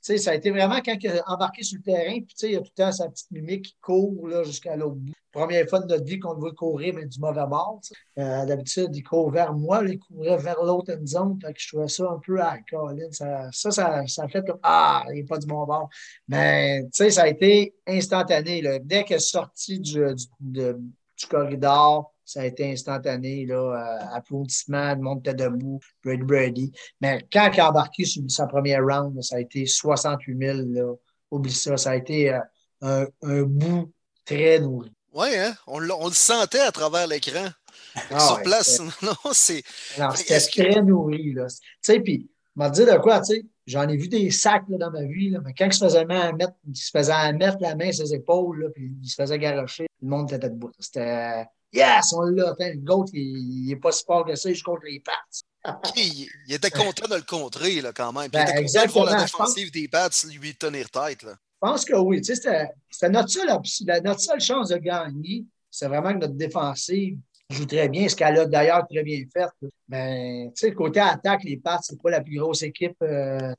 Ça 0.00 0.30
a 0.30 0.34
été 0.34 0.50
vraiment 0.50 0.80
quand 0.84 0.96
il 1.00 1.10
a 1.10 1.22
embarqué 1.30 1.62
sur 1.62 1.78
le 1.78 1.84
terrain, 1.84 2.20
puis 2.20 2.34
il 2.42 2.56
a 2.56 2.58
tout 2.58 2.70
le 2.76 2.82
temps 2.82 2.92
sa 2.92 3.08
petite 3.08 3.30
mimique 3.30 3.66
qui 3.66 3.76
court 3.80 4.44
jusqu'à 4.44 4.76
l'autre 4.76 4.96
bout. 4.96 5.12
Première 5.32 5.66
fois 5.66 5.80
de 5.80 5.86
notre 5.86 6.04
vie 6.04 6.18
qu'on 6.18 6.34
le 6.34 6.40
voit 6.40 6.52
courir, 6.52 6.92
mais 6.94 7.06
du 7.06 7.18
mauvais 7.18 7.46
bord. 7.46 7.80
Euh, 8.18 8.44
d'habitude, 8.44 8.94
il 8.94 9.02
court 9.02 9.30
vers 9.30 9.54
moi, 9.54 9.82
il 9.86 9.98
courait 9.98 10.36
vers 10.36 10.62
l'autre 10.62 10.94
zone. 11.06 11.38
Fait 11.40 11.54
que 11.54 11.58
je 11.58 11.68
trouvais 11.68 11.88
ça 11.88 12.04
un 12.10 12.18
peu 12.18 12.38
à 12.38 12.58
Colin. 12.70 13.10
Ça, 13.12 13.48
ça, 13.50 14.06
ça, 14.06 14.28
fait 14.28 14.46
comme 14.46 14.58
Ah, 14.62 15.04
il 15.08 15.14
n'est 15.14 15.24
pas 15.24 15.38
du 15.38 15.46
bon 15.46 15.64
bord. 15.64 15.88
Mais 16.28 16.86
ça 16.92 17.22
a 17.22 17.28
été 17.28 17.74
instantané. 17.86 18.62
Dès 18.82 19.04
qu'il 19.04 19.16
est 19.16 19.20
sorti 19.20 19.80
du, 19.80 20.04
du 20.38 21.26
corridor, 21.30 22.11
ça 22.32 22.40
a 22.40 22.44
été 22.46 22.72
instantané, 22.72 23.44
là, 23.44 23.56
euh, 23.56 24.16
applaudissements, 24.16 24.94
le 24.94 25.02
monde 25.02 25.18
était 25.20 25.34
debout, 25.34 25.80
Brady 26.02 26.22
Brady. 26.22 26.72
Mais 27.00 27.26
quand 27.30 27.50
il 27.52 27.60
a 27.60 27.68
embarqué 27.68 28.06
sur 28.06 28.22
sa 28.28 28.46
première 28.46 28.82
round, 28.82 29.22
ça 29.22 29.36
a 29.36 29.40
été 29.40 29.66
68 29.66 30.38
000. 30.38 30.58
Là. 30.68 30.94
Oublie 31.30 31.52
ça, 31.52 31.76
ça 31.76 31.90
a 31.90 31.96
été 31.96 32.32
euh, 32.32 32.40
un, 32.80 33.06
un, 33.22 33.42
bout 33.42 33.92
très 34.24 34.58
nourri. 34.60 34.92
Oui, 35.12 35.28
hein? 35.36 35.54
on, 35.66 35.82
on, 35.90 36.06
le 36.06 36.14
sentait 36.14 36.60
à 36.60 36.72
travers 36.72 37.06
l'écran. 37.06 37.48
Ah 38.10 38.18
sur 38.18 38.42
place, 38.42 38.80
non, 39.02 39.12
c'est. 39.32 39.62
C'était 40.14 40.40
très 40.40 40.82
nourri. 40.82 41.34
Là. 41.34 41.46
Tu 41.48 41.58
sais, 41.82 42.00
puis, 42.00 42.30
m'a 42.56 42.70
dit 42.70 42.86
de 42.86 42.98
quoi, 42.98 43.20
tu 43.20 43.34
sais, 43.34 43.42
j'en 43.66 43.86
ai 43.88 43.96
vu 43.98 44.08
des 44.08 44.30
sacs 44.30 44.64
là, 44.68 44.78
dans 44.78 44.90
ma 44.90 45.04
vie, 45.04 45.28
là, 45.28 45.40
mais 45.44 45.52
quand 45.52 45.66
il 45.66 45.74
se 45.74 45.84
faisait 45.84 46.06
mettre, 46.06 46.54
il 46.66 46.76
se 46.76 46.90
faisait 46.90 47.32
mettre 47.34 47.58
la 47.60 47.74
main 47.74 47.92
sur 47.92 48.06
ses 48.06 48.14
épaules, 48.14 48.62
là, 48.62 48.70
puis 48.70 48.90
il 49.02 49.08
se 49.08 49.16
faisait 49.16 49.38
garocher, 49.38 49.86
le 50.00 50.08
monde 50.08 50.32
était 50.32 50.48
debout. 50.48 50.72
C'était 50.78 51.44
Yes, 51.72 52.12
on 52.12 52.22
l'a. 52.22 52.54
Le 52.58 52.76
GOAT, 52.76 53.06
il 53.14 53.66
n'est 53.66 53.76
pas 53.76 53.92
si 53.92 54.04
fort 54.04 54.26
que 54.26 54.34
ça, 54.34 54.50
il 54.50 54.62
contre 54.62 54.84
les 54.84 55.00
Pats. 55.00 55.12
il, 55.96 56.28
était 56.48 56.70
content 56.70 57.08
de 57.08 57.16
le 57.16 57.22
contrer 57.22 57.80
là, 57.80 57.92
quand 57.92 58.12
même. 58.12 58.24
il 58.26 58.30
ben, 58.30 58.42
était 58.42 58.64
content 58.64 58.86
de 58.86 58.90
voir 58.90 59.04
la 59.06 59.22
défense 59.22 59.54
des 59.54 59.88
Pats 59.88 60.10
lui 60.28 60.54
tenir 60.54 60.90
tête. 60.90 61.22
Là. 61.22 61.32
Je 61.32 61.68
pense 61.68 61.84
que 61.84 61.94
oui. 61.94 62.22
C'était 62.22 62.68
notre 63.08 63.30
seule, 63.30 63.48
notre 64.04 64.20
seule 64.20 64.40
chance 64.40 64.68
de 64.68 64.76
gagner. 64.76 65.44
C'est 65.70 65.88
vraiment 65.88 66.12
que 66.12 66.18
notre 66.18 66.34
défensive 66.34 67.16
joue 67.48 67.66
très 67.66 67.88
bien, 67.88 68.08
ce 68.08 68.16
qu'elle 68.16 68.38
a 68.38 68.46
d'ailleurs 68.46 68.86
très 68.88 69.02
bien 69.02 69.22
fait. 69.32 69.48
Mais 69.88 70.50
ben, 70.60 70.74
côté 70.74 71.00
attaque, 71.00 71.44
les 71.44 71.56
Pats, 71.56 71.80
c'est 71.82 72.00
pas 72.00 72.10
la 72.10 72.20
plus 72.20 72.38
grosse 72.38 72.62
équipe. 72.62 72.96
Euh, 73.02 73.54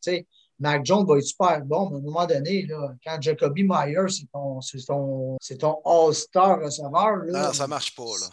Mac 0.63 0.85
Jones 0.85 1.05
va 1.05 1.17
être 1.17 1.25
super 1.25 1.61
bon, 1.65 1.89
mais 1.89 1.97
à 1.97 1.99
un 1.99 2.01
moment 2.01 2.25
donné, 2.25 2.65
là, 2.65 2.93
quand 3.05 3.21
Jacoby 3.21 3.63
Myers, 3.63 4.09
c'est 4.09 4.31
ton, 4.31 4.59
ton, 4.87 5.37
ton 5.59 5.81
All-Star 5.83 6.61
receveur. 6.61 7.17
Là, 7.25 7.47
non, 7.47 7.53
ça 7.53 7.67
marche 7.67 7.93
pas. 7.93 8.03
Là. 8.03 8.27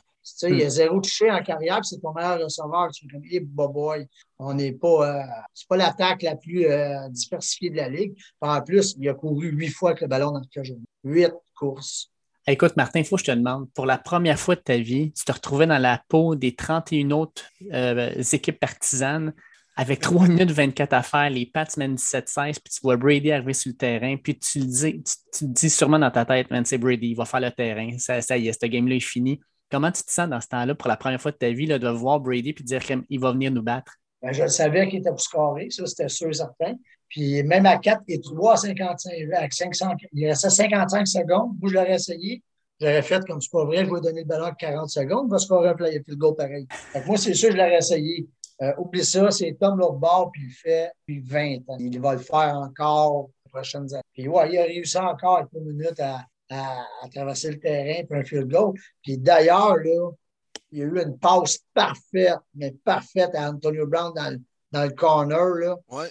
Il 0.45 0.61
y 0.61 0.62
a 0.62 0.66
hmm. 0.66 0.71
zéro 0.71 1.01
touché 1.01 1.29
en 1.29 1.43
carrière, 1.43 1.85
c'est 1.85 1.99
ton 2.01 2.12
meilleur 2.12 2.38
receveur. 2.38 2.88
Tu 2.93 3.07
es 3.07 3.09
comme, 3.09 3.25
hey, 3.25 3.40
boy, 3.40 4.07
on 4.38 4.55
n'est 4.55 4.73
pas. 4.73 5.19
Euh, 5.19 5.23
c'est 5.53 5.66
pas 5.66 5.77
l'attaque 5.77 6.23
la 6.23 6.37
plus 6.37 6.66
euh, 6.66 7.09
diversifiée 7.09 7.71
de 7.71 7.77
la 7.77 7.88
Ligue. 7.88 8.16
En 8.40 8.62
plus, 8.62 8.95
il 8.97 9.09
a 9.09 9.14
couru 9.14 9.49
huit 9.49 9.71
fois 9.71 9.90
avec 9.90 10.03
le 10.03 10.07
ballon 10.07 10.31
dans 10.31 10.38
le 10.38 10.47
cage. 10.53 10.73
Huit 11.03 11.33
courses. 11.57 12.12
Écoute, 12.47 12.77
Martin, 12.77 13.01
il 13.01 13.05
faut 13.05 13.16
que 13.16 13.23
je 13.23 13.33
te 13.33 13.37
demande, 13.37 13.69
pour 13.73 13.87
la 13.87 13.99
première 13.99 14.38
fois 14.38 14.55
de 14.55 14.61
ta 14.61 14.77
vie, 14.77 15.12
tu 15.12 15.25
te 15.25 15.33
retrouvais 15.33 15.66
dans 15.66 15.79
la 15.79 16.01
peau 16.09 16.37
des 16.37 16.55
31 16.55 17.11
autres 17.11 17.43
euh, 17.73 18.23
équipes 18.33 18.61
partisanes 18.61 19.35
avec 19.77 20.01
3 20.01 20.29
minutes 20.29 20.51
24 20.51 20.93
à 20.93 21.03
faire, 21.03 21.31
les 21.31 21.47
Pats 21.47 21.67
mènent 21.77 21.95
17-16, 21.95 22.55
puis 22.55 22.73
tu 22.73 22.81
vois 22.83 22.97
Brady 22.97 23.33
arriver 23.33 23.53
sur 23.53 23.71
le 23.71 23.77
terrain, 23.77 24.17
puis 24.17 24.39
tu 24.39 24.59
le 24.59 24.67
dis, 24.67 25.03
tu, 25.33 25.45
dis 25.47 25.71
sûrement 25.71 25.99
dans 25.99 26.11
ta 26.11 26.25
tête, 26.25 26.51
man, 26.51 26.65
c'est 26.65 26.79
Brady, 26.79 27.11
il 27.11 27.17
va 27.17 27.25
faire 27.25 27.41
le 27.41 27.51
terrain, 27.51 27.91
ça, 27.99 28.37
y 28.37 28.49
est, 28.49 28.61
ce 28.61 28.67
game-là 28.67 28.97
est 28.97 29.01
fini. 29.01 29.41
Comment 29.71 29.93
tu 29.93 30.03
te 30.03 30.11
sens 30.11 30.29
dans 30.29 30.41
ce 30.41 30.49
temps-là 30.49 30.75
pour 30.75 30.89
la 30.89 30.97
première 30.97 31.21
fois 31.21 31.31
de 31.31 31.37
ta 31.37 31.51
vie 31.51 31.67
là, 31.67 31.79
de 31.79 31.89
voir 31.89 32.21
Brady 32.21 32.53
puis 32.53 32.65
de 32.65 32.69
dire 32.69 32.81
qu'il 32.81 33.21
va 33.21 33.33
venir 33.33 33.53
nous 33.53 33.63
battre? 33.63 33.95
Ben, 34.21 34.33
je 34.33 34.47
savais 34.49 34.89
qu'il 34.89 34.99
était 34.99 35.11
pour 35.11 35.21
scorer, 35.21 35.71
ça 35.71 35.87
c'était 35.87 36.09
sûr 36.09 36.29
et 36.29 36.35
certain. 36.35 36.75
Puis 37.09 37.43
même 37.43 37.67
à 37.67 37.79
4 37.79 38.03
et 38.09 38.21
3 38.21 38.57
55, 38.57 39.13
avec 39.37 39.53
500, 39.53 39.95
il 40.13 40.27
restait 40.27 40.51
55 40.51 41.07
secondes. 41.07 41.57
Moi, 41.61 41.71
je 41.71 41.75
l'aurais 41.75 41.95
essayé. 41.95 42.43
J'aurais 42.81 43.03
fait 43.03 43.23
comme 43.27 43.41
c'est 43.41 43.51
pas 43.51 43.65
vrai, 43.65 43.85
je 43.85 43.93
vais 43.93 44.01
donner 44.01 44.23
le 44.23 44.27
ballon 44.27 44.47
à 44.47 44.55
40 44.55 44.89
secondes, 44.89 45.27
il 45.29 45.31
va 45.31 45.39
scorer 45.39 45.69
un 45.69 45.75
play, 45.75 46.03
le 46.07 46.17
goal 46.17 46.35
pareil. 46.35 46.67
moi, 47.07 47.17
c'est 47.19 47.35
sûr, 47.35 47.51
je 47.51 47.57
l'aurais 47.57 47.77
essayé. 47.77 48.27
Euh, 48.62 48.75
oublie 48.79 49.05
ça, 49.05 49.31
c'est 49.31 49.57
Tom 49.59 49.79
bord, 49.79 50.31
puis 50.33 50.42
il 50.44 50.53
fait 50.53 50.92
depuis 51.01 51.20
20 51.20 51.57
ans. 51.68 51.77
Il 51.79 51.99
va 52.01 52.12
le 52.12 52.20
faire 52.20 52.57
encore 52.57 53.31
les 53.44 53.51
prochaines 53.51 53.92
années. 53.94 54.03
Puis 54.12 54.29
ouais, 54.29 54.53
il 54.53 54.59
a 54.59 54.64
réussi 54.64 54.99
encore 54.99 55.38
avec 55.38 55.49
une 55.55 55.73
minute 55.73 55.99
à, 55.99 56.27
à, 56.51 57.09
traverser 57.12 57.53
le 57.53 57.59
terrain 57.59 58.05
pour 58.07 58.16
un 58.16 58.25
field 58.25 58.49
goal. 58.49 58.75
Puis 59.03 59.16
d'ailleurs, 59.16 59.77
là, 59.77 60.11
il 60.73 60.79
y 60.79 60.83
a 60.83 60.85
eu 60.85 61.03
une 61.03 61.18
passe 61.18 61.59
parfaite, 61.73 62.38
mais 62.55 62.73
parfaite 62.85 63.35
à 63.35 63.51
Antonio 63.51 63.87
Brown 63.87 64.12
dans, 64.14 64.38
dans 64.73 64.85
le 64.85 64.90
corner. 64.90 65.55
Là. 65.55 65.77
Ouais. 65.88 66.11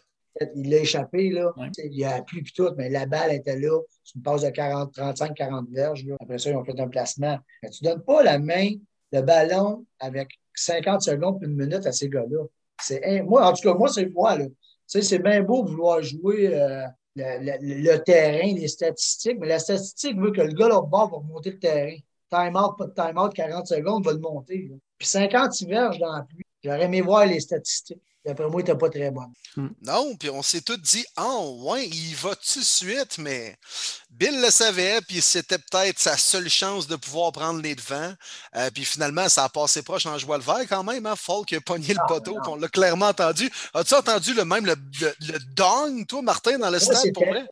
Il 0.55 0.69
l'a 0.69 0.77
échappé, 0.77 1.29
là. 1.29 1.53
Il 1.77 2.05
a 2.05 2.15
appris 2.15 2.41
puis 2.41 2.53
tout, 2.53 2.69
mais 2.77 2.89
la 2.89 3.05
balle 3.05 3.33
était 3.33 3.59
là. 3.59 3.77
C'est 4.03 4.15
une 4.15 4.21
passe 4.21 4.41
de 4.41 4.49
40, 4.49 4.93
35, 4.93 5.35
40 5.35 5.69
verges. 5.69 6.05
Là. 6.05 6.15
Après 6.19 6.37
ça, 6.37 6.49
ils 6.49 6.55
ont 6.55 6.63
fait 6.63 6.79
un 6.79 6.87
placement. 6.87 7.37
Mais 7.61 7.69
tu 7.69 7.83
ne 7.83 7.91
donnes 7.91 8.03
pas 8.03 8.23
la 8.23 8.39
main, 8.39 8.71
le 9.11 9.21
ballon 9.21 9.85
avec 9.99 10.39
50 10.55 11.01
secondes 11.01 11.39
une 11.41 11.55
minute 11.55 11.85
à 11.85 11.91
ces 11.91 12.09
gars-là. 12.09 12.45
C'est, 12.81 13.21
moi, 13.23 13.47
en 13.47 13.53
tout 13.53 13.63
cas, 13.63 13.77
moi, 13.77 13.89
c'est 13.89 14.07
moi. 14.07 14.37
Là. 14.37 14.45
C'est 14.85 15.19
bien 15.19 15.43
beau 15.43 15.63
vouloir 15.63 16.01
jouer 16.01 16.53
euh, 16.53 16.85
le, 17.15 17.97
terrain, 17.97 18.53
les 18.53 18.67
statistiques, 18.67 19.37
mais 19.39 19.47
la 19.47 19.59
statistique 19.59 20.17
veut 20.17 20.31
que 20.31 20.41
le 20.41 20.53
gars 20.53 20.69
là 20.69 20.81
bas 20.81 21.07
va 21.11 21.17
remonter 21.17 21.51
le 21.51 21.59
terrain. 21.59 21.95
Time-out, 22.29 22.77
pas 22.77 22.85
de 22.85 22.93
time-out, 22.93 23.33
40 23.33 23.67
secondes, 23.67 24.05
va 24.05 24.13
le 24.13 24.19
monter. 24.19 24.71
Puis 24.97 25.07
50 25.07 25.63
verges 25.63 25.99
dans 25.99 26.15
la 26.15 26.23
pluie. 26.23 26.45
J'aurais 26.63 26.83
aimé 26.83 27.01
voir 27.01 27.25
les 27.25 27.39
statistiques. 27.39 28.01
D'après 28.25 28.47
moi, 28.49 28.61
il 28.61 28.65
n'était 28.65 28.77
pas 28.77 28.89
très 28.89 29.11
bonne. 29.11 29.31
Hmm. 29.55 29.69
Non, 29.81 30.15
puis 30.15 30.29
on 30.29 30.41
s'est 30.41 30.61
tous 30.61 30.77
dit, 30.77 31.05
ah, 31.15 31.25
oh, 31.27 31.71
ouais, 31.71 31.87
il 31.87 32.15
va 32.15 32.35
tout 32.35 32.59
de 32.59 32.63
suite, 32.63 33.17
mais 33.17 33.55
Bill 34.09 34.41
le 34.41 34.49
savait, 34.49 34.99
puis 35.07 35.21
c'était 35.21 35.57
peut-être 35.57 35.99
sa 35.99 36.17
seule 36.17 36.49
chance 36.49 36.87
de 36.87 36.95
pouvoir 36.95 37.31
prendre 37.31 37.61
les 37.61 37.75
devants. 37.75 38.13
Euh, 38.55 38.69
puis 38.73 38.83
finalement, 38.83 39.29
ça 39.29 39.45
a 39.45 39.49
passé 39.49 39.81
proche 39.81 40.05
en 40.05 40.17
jouant 40.17 40.37
le 40.37 40.43
vert 40.43 40.67
quand 40.67 40.83
même. 40.83 41.05
Hein? 41.05 41.15
Falk 41.15 41.53
a 41.53 41.61
pogné 41.61 41.93
le 41.93 42.07
poteau, 42.07 42.37
on 42.47 42.55
l'a 42.55 42.67
clairement 42.67 43.07
entendu. 43.07 43.49
As-tu 43.73 43.93
entendu 43.95 44.33
le 44.33 44.45
même, 44.45 44.65
le, 44.65 44.75
le, 45.01 45.39
dong, 45.55 46.05
toi, 46.05 46.21
Martin, 46.21 46.59
dans 46.59 46.69
le 46.69 46.79
stade, 46.79 47.13
pour 47.13 47.25
vrai? 47.25 47.45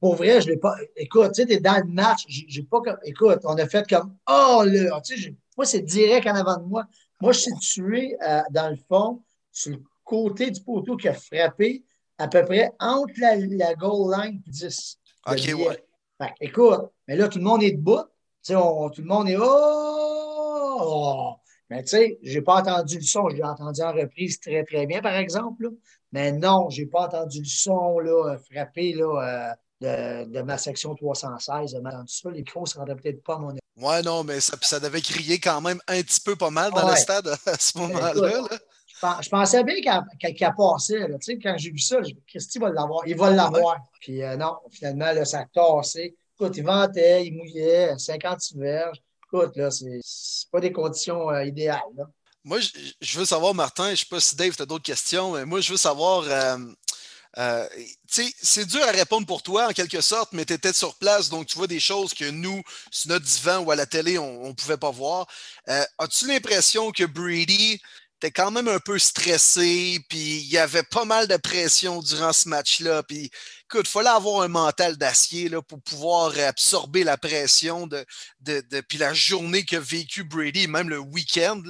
Pour 0.00 0.14
vrai, 0.16 0.40
je 0.40 0.46
ne 0.46 0.52
l'ai 0.52 0.58
pas. 0.58 0.76
Écoute, 0.96 1.32
tu 1.34 1.42
sais, 1.42 1.52
es 1.52 1.60
dans 1.60 1.76
le 1.76 1.92
match, 1.92 2.24
j'ai 2.28 2.62
pas 2.62 2.80
comme. 2.80 2.98
Écoute, 3.04 3.40
on 3.44 3.56
a 3.58 3.68
fait 3.68 3.88
comme, 3.88 4.16
oh, 4.28 4.62
là, 4.64 5.00
tu 5.04 5.20
sais, 5.20 5.34
moi, 5.56 5.66
c'est 5.66 5.82
direct 5.82 6.26
en 6.26 6.34
avant 6.34 6.58
de 6.58 6.64
moi. 6.64 6.84
Moi, 7.20 7.32
je 7.32 7.40
suis 7.40 7.54
tué 7.60 8.16
euh, 8.22 8.42
dans 8.50 8.68
le 8.68 8.76
fond, 8.88 9.22
sur 9.56 9.72
le 9.72 9.82
côté 10.04 10.50
du 10.50 10.62
poteau 10.62 10.96
qui 10.96 11.08
a 11.08 11.14
frappé, 11.14 11.82
à 12.18 12.28
peu 12.28 12.44
près 12.44 12.72
entre 12.78 13.14
la, 13.18 13.74
goal 13.74 14.14
line 14.14 14.42
et 14.46 14.50
10. 14.50 14.98
OK, 15.26 15.36
ouais. 15.54 16.34
écoute, 16.40 16.80
mais 17.08 17.16
là, 17.16 17.28
tout 17.28 17.38
le 17.38 17.44
monde 17.44 17.62
est 17.62 17.72
debout. 17.72 18.04
tout 18.46 18.52
le 18.52 19.04
monde 19.04 19.28
est 19.28 19.36
oh, 19.40 20.78
oh! 20.80 21.34
Mais 21.70 21.82
tu 21.82 21.88
sais, 21.88 22.18
je 22.22 22.34
n'ai 22.34 22.42
pas 22.42 22.60
entendu 22.60 22.96
le 22.96 23.02
son. 23.02 23.28
J'ai 23.30 23.42
entendu 23.42 23.80
en 23.80 23.92
reprise 23.92 24.38
très, 24.38 24.62
très 24.62 24.86
bien, 24.86 25.00
par 25.00 25.14
exemple. 25.14 25.70
Mais 26.12 26.32
non, 26.32 26.68
je 26.70 26.82
n'ai 26.82 26.86
pas 26.86 27.06
entendu 27.06 27.40
le 27.40 27.48
son 27.48 27.98
là, 27.98 28.36
frapper 28.50 28.92
là, 28.92 29.54
euh, 29.80 30.24
de, 30.26 30.32
de, 30.32 30.42
ma 30.42 30.58
section 30.58 30.94
316. 30.94 31.70
J'ai 31.70 31.78
entendu 31.78 32.12
ça. 32.12 32.30
Les 32.30 32.44
ne 32.44 32.66
se 32.66 32.78
rendaient 32.78 32.94
peut-être 32.94 33.22
pas 33.24 33.34
à 33.34 33.38
mon 33.38 33.56
Ouais, 33.78 34.02
non, 34.02 34.22
mais 34.22 34.40
ça, 34.40 34.56
ça 34.60 34.80
devait 34.80 35.00
crier 35.00 35.40
quand 35.40 35.60
même 35.60 35.80
un 35.88 36.00
petit 36.02 36.20
peu 36.20 36.36
pas 36.36 36.50
mal 36.50 36.72
dans 36.72 36.88
le 36.88 36.96
stade 36.96 37.26
à 37.46 37.58
ce 37.58 37.76
moment-là. 37.78 38.42
Je 39.02 39.28
pensais 39.28 39.62
bien 39.62 39.74
qu'elle 40.18 40.44
a 40.44 40.52
passé. 40.52 40.98
Là, 40.98 41.16
quand 41.42 41.54
j'ai 41.58 41.70
vu 41.70 41.78
ça, 41.78 42.02
je 42.02 42.12
Christy 42.26 42.58
va 42.58 42.70
l'avoir? 42.70 43.06
Il 43.06 43.16
va 43.16 43.30
l'avoir. 43.30 43.78
Puis 44.00 44.22
euh, 44.22 44.36
non, 44.36 44.56
finalement, 44.70 45.12
là, 45.12 45.24
ça 45.24 45.40
a 45.40 45.44
tassé. 45.46 46.16
Écoute, 46.34 46.56
il 46.56 46.64
ventait, 46.64 47.26
il 47.26 47.36
mouillait, 47.36 47.96
56 47.98 48.56
verges. 48.56 49.02
Écoute, 49.26 49.56
là, 49.56 49.70
c'est 49.70 50.00
pas 50.50 50.60
des 50.60 50.72
conditions 50.72 51.30
euh, 51.30 51.44
idéales. 51.44 51.80
Là. 51.96 52.04
Moi, 52.44 52.58
je, 53.00 53.18
veux 53.18 53.24
savoir, 53.24 53.54
Martin, 53.54 53.86
je 53.86 53.90
ne 53.90 53.96
sais 53.96 54.06
pas 54.08 54.20
si 54.20 54.36
Dave, 54.36 54.54
tu 54.54 54.62
as 54.62 54.66
d'autres 54.66 54.84
questions, 54.84 55.32
mais 55.32 55.44
moi, 55.44 55.60
je 55.60 55.72
veux 55.72 55.78
savoir. 55.78 56.24
Euh, 57.38 57.68
c'est 58.06 58.64
dur 58.64 58.82
à 58.82 58.92
répondre 58.92 59.26
pour 59.26 59.42
toi 59.42 59.68
en 59.68 59.72
quelque 59.72 60.00
sorte, 60.00 60.32
mais 60.32 60.46
tu 60.46 60.54
étais 60.54 60.72
sur 60.72 60.94
place, 60.94 61.28
donc 61.28 61.46
tu 61.46 61.58
vois 61.58 61.66
des 61.66 61.80
choses 61.80 62.14
que 62.14 62.30
nous, 62.30 62.62
sur 62.90 63.10
notre 63.10 63.26
divan 63.26 63.58
ou 63.58 63.70
à 63.70 63.76
la 63.76 63.84
télé, 63.84 64.16
on 64.16 64.48
ne 64.48 64.52
pouvait 64.54 64.78
pas 64.78 64.90
voir. 64.90 65.26
As-tu 65.66 66.28
l'impression 66.28 66.92
que 66.92 67.04
Brady 67.04 67.78
était 68.26 68.42
quand 68.42 68.50
même 68.50 68.66
un 68.66 68.80
peu 68.80 68.98
stressé, 68.98 70.00
puis 70.08 70.38
il 70.38 70.48
y 70.50 70.58
avait 70.58 70.82
pas 70.82 71.04
mal 71.04 71.28
de 71.28 71.36
pression 71.36 72.00
durant 72.00 72.32
ce 72.32 72.48
match-là, 72.48 73.04
puis 73.04 73.30
écoute, 73.64 73.86
il 73.86 73.90
fallait 73.90 74.08
avoir 74.08 74.42
un 74.42 74.48
mental 74.48 74.96
d'acier 74.96 75.48
pour 75.68 75.80
pouvoir 75.80 76.32
absorber 76.40 77.04
la 77.04 77.16
pression 77.16 77.86
de, 77.86 78.04
de, 78.40 78.98
la 78.98 79.14
journée 79.14 79.64
qu'a 79.64 79.78
vécu 79.78 80.24
Brady, 80.24 80.66
même 80.66 80.88
le 80.88 80.98
week-end. 80.98 81.62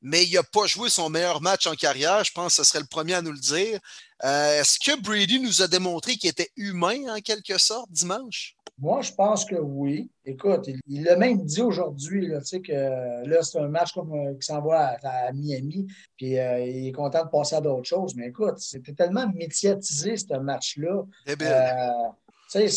Mais 0.00 0.24
il 0.24 0.32
n'a 0.32 0.42
pas 0.42 0.66
joué 0.66 0.88
son 0.88 1.10
meilleur 1.10 1.40
match 1.42 1.66
en 1.66 1.74
carrière. 1.74 2.24
Je 2.24 2.32
pense 2.32 2.56
que 2.56 2.64
ce 2.64 2.70
serait 2.70 2.80
le 2.80 2.86
premier 2.86 3.14
à 3.14 3.22
nous 3.22 3.32
le 3.32 3.38
dire. 3.38 3.78
Euh, 4.24 4.60
est-ce 4.60 4.78
que 4.78 5.00
Brady 5.00 5.40
nous 5.40 5.62
a 5.62 5.68
démontré 5.68 6.16
qu'il 6.16 6.30
était 6.30 6.50
humain 6.56 7.14
en 7.14 7.20
quelque 7.20 7.58
sorte 7.58 7.90
dimanche? 7.90 8.54
Moi, 8.80 9.02
je 9.02 9.12
pense 9.12 9.44
que 9.44 9.56
oui. 9.56 10.10
Écoute, 10.24 10.68
il 10.86 11.02
l'a 11.02 11.16
même 11.16 11.44
dit 11.44 11.62
aujourd'hui 11.62 12.28
que 12.64 13.26
là, 13.26 13.42
c'est 13.42 13.58
un 13.58 13.68
match 13.68 13.92
comme, 13.92 14.12
euh, 14.12 14.34
qui 14.34 14.46
s'envoie 14.46 14.96
à, 15.02 15.32
Miami, 15.32 15.86
puis 16.16 16.38
euh, 16.38 16.60
il 16.60 16.88
est 16.88 16.92
content 16.92 17.24
de 17.24 17.30
passer 17.30 17.56
à 17.56 17.60
d'autres 17.60 17.88
choses. 17.88 18.14
Mais 18.14 18.28
écoute, 18.28 18.58
c'était 18.58 18.92
tellement 18.92 19.28
médiatisé, 19.34 20.16
ce 20.16 20.38
match-là. 20.38 21.02
il 21.26 22.70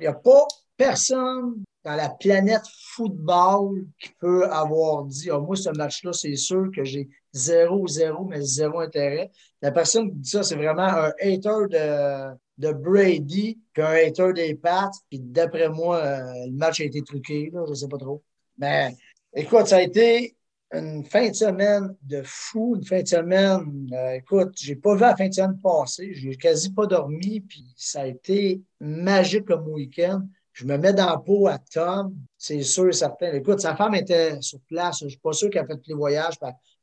n'y 0.00 0.06
a 0.06 0.14
pas 0.14 0.46
personne 0.76 1.62
la 1.96 2.10
planète 2.10 2.64
football 2.94 3.86
qui 4.00 4.10
peut 4.20 4.46
avoir 4.50 5.04
dit 5.04 5.30
oh, 5.30 5.40
Moi, 5.40 5.56
ce 5.56 5.70
match-là, 5.70 6.12
c'est 6.12 6.36
sûr 6.36 6.68
que 6.74 6.84
j'ai 6.84 7.08
zéro, 7.32 7.86
zéro, 7.86 8.24
mais 8.24 8.40
zéro 8.40 8.80
intérêt. 8.80 9.30
La 9.62 9.72
personne 9.72 10.10
qui 10.10 10.16
dit 10.16 10.30
ça, 10.30 10.42
c'est 10.42 10.56
vraiment 10.56 10.82
un 10.82 11.12
hater 11.20 11.66
de, 11.70 12.34
de 12.58 12.72
Brady, 12.72 13.58
puis 13.72 13.82
un 13.82 13.92
hater 13.92 14.32
des 14.34 14.54
Pats. 14.54 14.90
Puis 15.08 15.20
d'après 15.20 15.68
moi, 15.68 15.98
euh, 15.98 16.46
le 16.46 16.56
match 16.56 16.80
a 16.80 16.84
été 16.84 17.02
truqué, 17.02 17.50
là, 17.52 17.62
je 17.66 17.70
ne 17.70 17.74
sais 17.74 17.88
pas 17.88 17.98
trop. 17.98 18.22
Mais 18.58 18.94
écoute, 19.34 19.66
ça 19.66 19.76
a 19.76 19.82
été 19.82 20.36
une 20.72 21.04
fin 21.04 21.28
de 21.28 21.34
semaine 21.34 21.96
de 22.02 22.22
fou, 22.24 22.76
une 22.76 22.84
fin 22.84 23.02
de 23.02 23.08
semaine. 23.08 23.88
Euh, 23.92 24.14
écoute, 24.14 24.52
j'ai 24.56 24.76
pas 24.76 24.94
vu 24.94 25.00
la 25.00 25.16
fin 25.16 25.28
de 25.28 25.34
semaine 25.34 25.58
passer, 25.62 26.12
j'ai 26.12 26.36
quasi 26.36 26.70
pas 26.72 26.86
dormi, 26.86 27.40
puis 27.40 27.64
ça 27.76 28.02
a 28.02 28.06
été 28.06 28.60
magique 28.80 29.46
comme 29.46 29.66
week-end. 29.68 30.26
Je 30.58 30.64
me 30.64 30.76
mets 30.76 30.92
dans 30.92 31.06
la 31.06 31.18
peau 31.18 31.46
à 31.46 31.56
Tom, 31.56 32.16
c'est 32.36 32.62
sûr 32.62 32.88
et 32.88 32.92
certain. 32.92 33.32
Écoute, 33.32 33.60
sa 33.60 33.76
femme 33.76 33.94
était 33.94 34.40
sur 34.40 34.58
place. 34.62 34.98
Je 34.98 35.04
ne 35.04 35.10
suis 35.10 35.20
pas 35.20 35.32
sûr 35.32 35.50
qu'elle 35.50 35.62
a 35.62 35.66
fait 35.68 35.76
tous 35.76 35.90
les 35.90 35.94
voyages, 35.94 36.34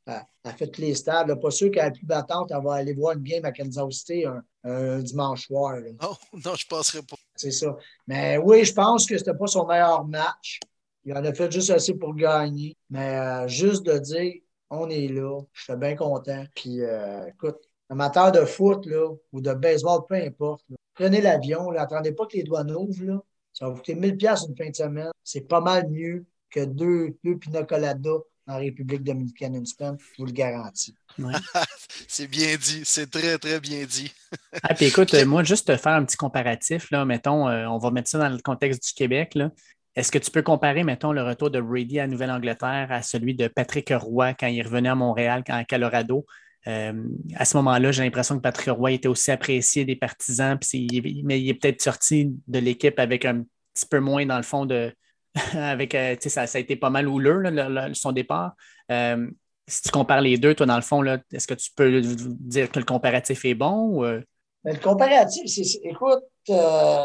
elle, 0.06 0.22
a 0.44 0.52
fait 0.54 0.68
tous 0.68 0.80
les 0.80 0.94
stades. 0.94 1.26
Je 1.26 1.32
ne 1.32 1.36
suis 1.36 1.42
pas 1.42 1.50
sûr 1.50 1.70
qu'elle 1.70 1.84
a 1.84 1.90
pu 1.90 2.06
battante, 2.06 2.50
elle 2.52 2.64
va 2.64 2.76
aller 2.76 2.94
voir 2.94 3.12
une 3.18 3.22
game 3.22 3.44
à 3.44 3.52
Kansas 3.52 3.90
City 3.90 4.24
un, 4.64 4.98
dimanche 5.00 5.48
soir. 5.48 5.76
Non, 6.00 6.16
non, 6.32 6.54
je 6.54 6.64
ne 6.64 6.70
penserais 6.70 7.02
pas. 7.02 7.16
C'est 7.34 7.50
ça. 7.50 7.76
Mais 8.06 8.38
oui, 8.38 8.64
je 8.64 8.72
pense 8.72 9.04
que 9.04 9.18
ce 9.18 9.22
n'était 9.22 9.36
pas 9.36 9.46
son 9.46 9.66
meilleur 9.66 10.06
match. 10.06 10.58
Il 11.04 11.12
en 11.12 11.22
a 11.22 11.34
fait 11.34 11.52
juste 11.52 11.68
assez 11.68 11.92
pour 11.92 12.14
gagner. 12.14 12.74
Mais 12.88 13.18
euh, 13.18 13.46
juste 13.46 13.84
de 13.84 13.98
dire, 13.98 14.36
on 14.70 14.88
est 14.88 15.08
là, 15.08 15.38
je 15.52 15.64
suis 15.64 15.76
bien 15.76 15.96
content. 15.96 16.44
Puis 16.54 16.80
euh, 16.80 17.26
écoute, 17.26 17.58
amateur 17.90 18.32
de 18.32 18.46
foot 18.46 18.86
là, 18.86 19.10
ou 19.32 19.40
de 19.42 19.52
baseball, 19.52 20.00
peu 20.08 20.14
importe, 20.14 20.64
prenez 20.94 21.20
l'avion, 21.20 21.70
n'attendez 21.72 22.12
pas 22.12 22.24
que 22.24 22.38
les 22.38 22.42
douanes 22.42 22.74
ouvrent. 22.74 23.04
Là. 23.04 23.22
Ça 23.56 23.66
va 23.66 23.74
coûter 23.74 23.94
1000 23.94 24.18
pièces 24.18 24.44
une 24.46 24.54
fin 24.54 24.68
de 24.68 24.76
semaine. 24.76 25.10
C'est 25.24 25.48
pas 25.48 25.62
mal 25.62 25.88
mieux 25.88 26.26
que 26.50 26.62
deux, 26.62 27.16
deux 27.24 27.38
pinocoladas 27.38 28.20
en 28.46 28.58
République 28.58 29.02
dominicaine 29.02 29.54
une 29.54 29.64
semaine, 29.64 29.96
je 29.98 30.18
vous 30.18 30.26
le 30.26 30.32
garantis. 30.32 30.94
c'est 32.06 32.26
bien 32.26 32.54
dit, 32.56 32.82
c'est 32.84 33.10
très, 33.10 33.38
très 33.38 33.58
bien 33.58 33.84
dit. 33.86 34.12
ah, 34.62 34.74
puis 34.74 34.86
écoute, 34.86 35.14
moi, 35.24 35.42
juste 35.42 35.68
te 35.68 35.76
faire 35.78 35.92
un 35.92 36.04
petit 36.04 36.18
comparatif, 36.18 36.90
là, 36.90 37.06
mettons, 37.06 37.48
euh, 37.48 37.66
on 37.66 37.78
va 37.78 37.90
mettre 37.90 38.10
ça 38.10 38.18
dans 38.18 38.28
le 38.28 38.38
contexte 38.38 38.86
du 38.88 38.92
Québec. 38.92 39.34
Là. 39.34 39.50
Est-ce 39.94 40.12
que 40.12 40.18
tu 40.18 40.30
peux 40.30 40.42
comparer, 40.42 40.84
mettons, 40.84 41.12
le 41.12 41.22
retour 41.22 41.50
de 41.50 41.58
Brady 41.58 41.98
à 41.98 42.06
Nouvelle-Angleterre 42.06 42.88
à 42.90 43.00
celui 43.00 43.34
de 43.34 43.48
Patrick 43.48 43.88
Roy 43.90 44.34
quand 44.34 44.48
il 44.48 44.62
revenait 44.62 44.90
à 44.90 44.94
Montréal, 44.94 45.42
à 45.48 45.64
Colorado? 45.64 46.26
Euh, 46.68 46.92
à 47.36 47.44
ce 47.44 47.56
moment-là, 47.58 47.92
j'ai 47.92 48.02
l'impression 48.02 48.36
que 48.36 48.40
Patrick 48.40 48.70
Roy 48.70 48.92
était 48.92 49.08
aussi 49.08 49.30
apprécié 49.30 49.84
des 49.84 49.96
partisans, 49.96 50.58
mais 51.24 51.40
il 51.40 51.48
est 51.48 51.54
peut-être 51.54 51.80
sorti 51.80 52.34
de 52.46 52.58
l'équipe 52.58 52.98
avec 52.98 53.24
un 53.24 53.44
petit 53.72 53.86
peu 53.86 54.00
moins, 54.00 54.26
dans 54.26 54.36
le 54.36 54.42
fond, 54.42 54.66
de. 54.66 54.92
avec, 55.54 55.94
euh, 55.94 56.16
ça, 56.20 56.46
ça 56.46 56.58
a 56.58 56.60
été 56.60 56.76
pas 56.76 56.90
mal 56.90 57.06
houleux, 57.06 57.42
son 57.92 58.12
départ. 58.12 58.54
Euh, 58.90 59.28
si 59.68 59.82
tu 59.82 59.90
compares 59.90 60.22
les 60.22 60.38
deux, 60.38 60.54
toi, 60.54 60.66
dans 60.66 60.76
le 60.76 60.82
fond, 60.82 61.04
est-ce 61.04 61.46
que 61.46 61.54
tu 61.54 61.70
peux 61.76 62.00
dire 62.00 62.70
que 62.70 62.78
le 62.78 62.84
comparatif 62.84 63.44
est 63.44 63.54
bon? 63.54 64.00
Ben, 64.00 64.22
le 64.64 64.80
comparatif, 64.80 65.42
c'est, 65.46 65.80
écoute, 65.82 66.22
tu 66.44 66.54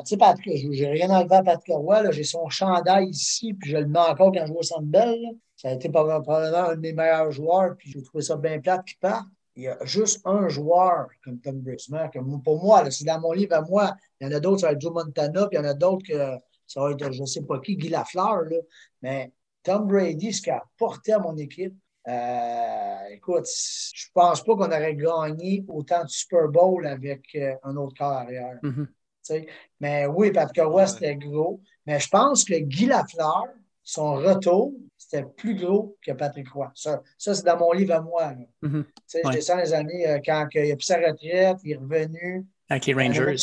sais, 0.06 0.17
Patrick, 0.17 0.71
j'ai 0.71 0.88
rien 0.88 1.10
enlevé 1.10 1.36
à 1.36 1.43
Patrick 1.43 1.76
Roy, 1.76 2.12
j'ai 2.12 2.24
son 2.24 2.47
chandail 2.50 3.10
ici, 3.10 3.54
puis 3.54 3.71
je 3.71 3.78
le 3.78 3.88
mets 3.88 4.00
encore 4.00 4.32
quand 4.32 4.45
je 4.45 4.54
vois 4.54 4.63
Sandbell. 4.63 5.19
Ça 5.58 5.69
a 5.69 5.74
été 5.74 5.89
probablement 5.89 6.69
un 6.69 6.76
de 6.76 6.80
mes 6.80 6.93
meilleurs 6.93 7.32
joueurs, 7.32 7.76
puis 7.78 7.91
j'ai 7.91 8.02
trouvé 8.02 8.24
ça 8.24 8.38
bien 8.38 8.60
plate 8.60 8.86
qu'il 8.86 8.97
part 8.97 9.26
il 9.56 9.64
y 9.64 9.68
a 9.68 9.78
juste 9.84 10.22
un 10.26 10.48
joueur 10.48 11.08
comme 11.24 11.40
Tom 11.40 11.60
Brady. 11.60 11.92
Pour 12.44 12.64
moi, 12.64 12.90
c'est 12.90 13.06
dans 13.06 13.20
mon 13.20 13.34
livre 13.34 13.54
à 13.56 13.62
moi. 13.62 13.96
Il 14.20 14.28
y 14.28 14.30
en 14.32 14.36
a 14.36 14.40
d'autres, 14.40 14.62
ça 14.62 14.68
va 14.68 14.74
être 14.74 14.82
Joe 14.82 14.94
Montana, 14.94 15.48
puis 15.48 15.58
il 15.58 15.62
y 15.62 15.66
en 15.66 15.70
a 15.70 15.74
d'autres 15.74 16.06
que 16.08 16.40
ça 16.68 16.82
va 16.82 16.92
être 16.92 17.12
je 17.12 17.22
ne 17.22 17.26
sais 17.26 17.42
pas 17.42 17.60
qui, 17.60 17.76
Guy 17.76 17.90
Lafleur. 17.90 18.44
Là. 18.44 18.58
Mais 19.02 19.32
Tom 19.64 19.88
Brady, 19.88 20.34
ce 20.34 20.42
qu'il 20.42 20.54
a 20.54 20.58
apporté 20.58 21.14
à 21.14 21.20
mon 21.20 21.36
équipe, 21.38 21.76
euh, 22.08 23.08
écoute, 23.12 23.46
je 23.46 24.08
ne 24.08 24.12
pense 24.14 24.44
pas 24.44 24.56
qu'on 24.56 24.66
aurait 24.66 24.96
gagné 24.96 25.64
autant 25.68 26.04
de 26.04 26.10
Super 26.10 26.48
Bowl 26.48 26.88
avec 26.88 27.24
euh, 27.36 27.54
un 27.64 27.76
autre 27.76 27.94
corps 27.98 28.14
arrière. 28.14 28.58
Mm-hmm. 28.64 29.48
Mais 29.80 30.08
oui, 30.08 30.32
Patrick 30.32 30.66
Roy, 30.66 30.88
c'était 30.88 31.16
gros. 31.16 31.62
Mais 31.86 32.00
je 32.00 32.10
pense 32.10 32.44
que 32.44 32.56
Guy 32.56 32.88
Lafleur, 32.88 33.46
son 33.91 34.13
retour, 34.13 34.73
c'était 34.97 35.25
plus 35.25 35.56
gros 35.56 35.97
que 36.01 36.13
Patrick 36.13 36.49
Roy. 36.49 36.71
Ça, 36.75 37.01
c'est 37.17 37.43
dans 37.43 37.58
mon 37.58 37.73
livre 37.73 37.93
à 37.93 38.01
moi. 38.01 38.34
Mm-hmm. 38.63 38.86
Je 39.25 39.32
descends 39.32 39.58
les 39.58 39.73
années 39.73 40.08
euh, 40.08 40.19
quand 40.25 40.47
il 40.54 40.71
a 40.71 40.75
pris 40.77 40.86
sa 40.86 40.95
retraite, 40.95 41.58
il 41.63 41.71
est 41.71 41.75
revenu. 41.75 42.45
Avec 42.69 42.86
les 42.86 42.93
Rangers. 42.93 43.36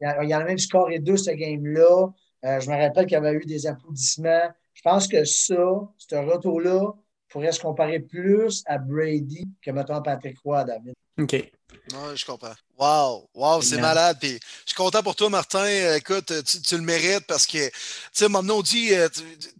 Il 0.00 0.28
y 0.28 0.34
en 0.34 0.40
a 0.40 0.44
même 0.44 0.58
scoré 0.58 0.98
deux 0.98 1.16
ce 1.16 1.30
game-là. 1.30 2.08
Euh, 2.44 2.60
je 2.60 2.70
me 2.70 2.76
rappelle 2.76 3.06
qu'il 3.06 3.14
y 3.14 3.16
avait 3.16 3.32
eu 3.32 3.46
des 3.46 3.66
applaudissements. 3.66 4.52
Je 4.74 4.82
pense 4.82 5.08
que 5.08 5.24
ça, 5.24 5.56
ce 5.96 6.14
retour-là, 6.16 6.92
pourrait 7.30 7.52
se 7.52 7.60
comparer 7.60 8.00
plus 8.00 8.62
à 8.66 8.76
Brady 8.78 9.48
que, 9.62 9.70
mettons, 9.70 10.02
Patrick 10.02 10.38
Roy, 10.40 10.64
David. 10.64 10.94
OK. 11.18 11.50
Non, 11.92 12.14
je 12.14 12.26
comprends. 12.26 12.54
Wow, 12.78 13.28
wow, 13.34 13.60
c'est 13.60 13.80
malade. 13.80 14.18
Puis, 14.20 14.38
je 14.38 14.66
suis 14.66 14.76
content 14.76 15.02
pour 15.02 15.16
toi, 15.16 15.28
Martin. 15.28 15.66
Écoute, 15.96 16.32
tu, 16.44 16.76
le 16.76 16.82
mérites 16.82 17.26
parce 17.26 17.44
que, 17.44 17.66
tu 17.66 17.72
sais, 18.12 18.28
maintenant, 18.28 18.58
on 18.58 18.62
dit, 18.62 18.94
euh, 18.94 19.08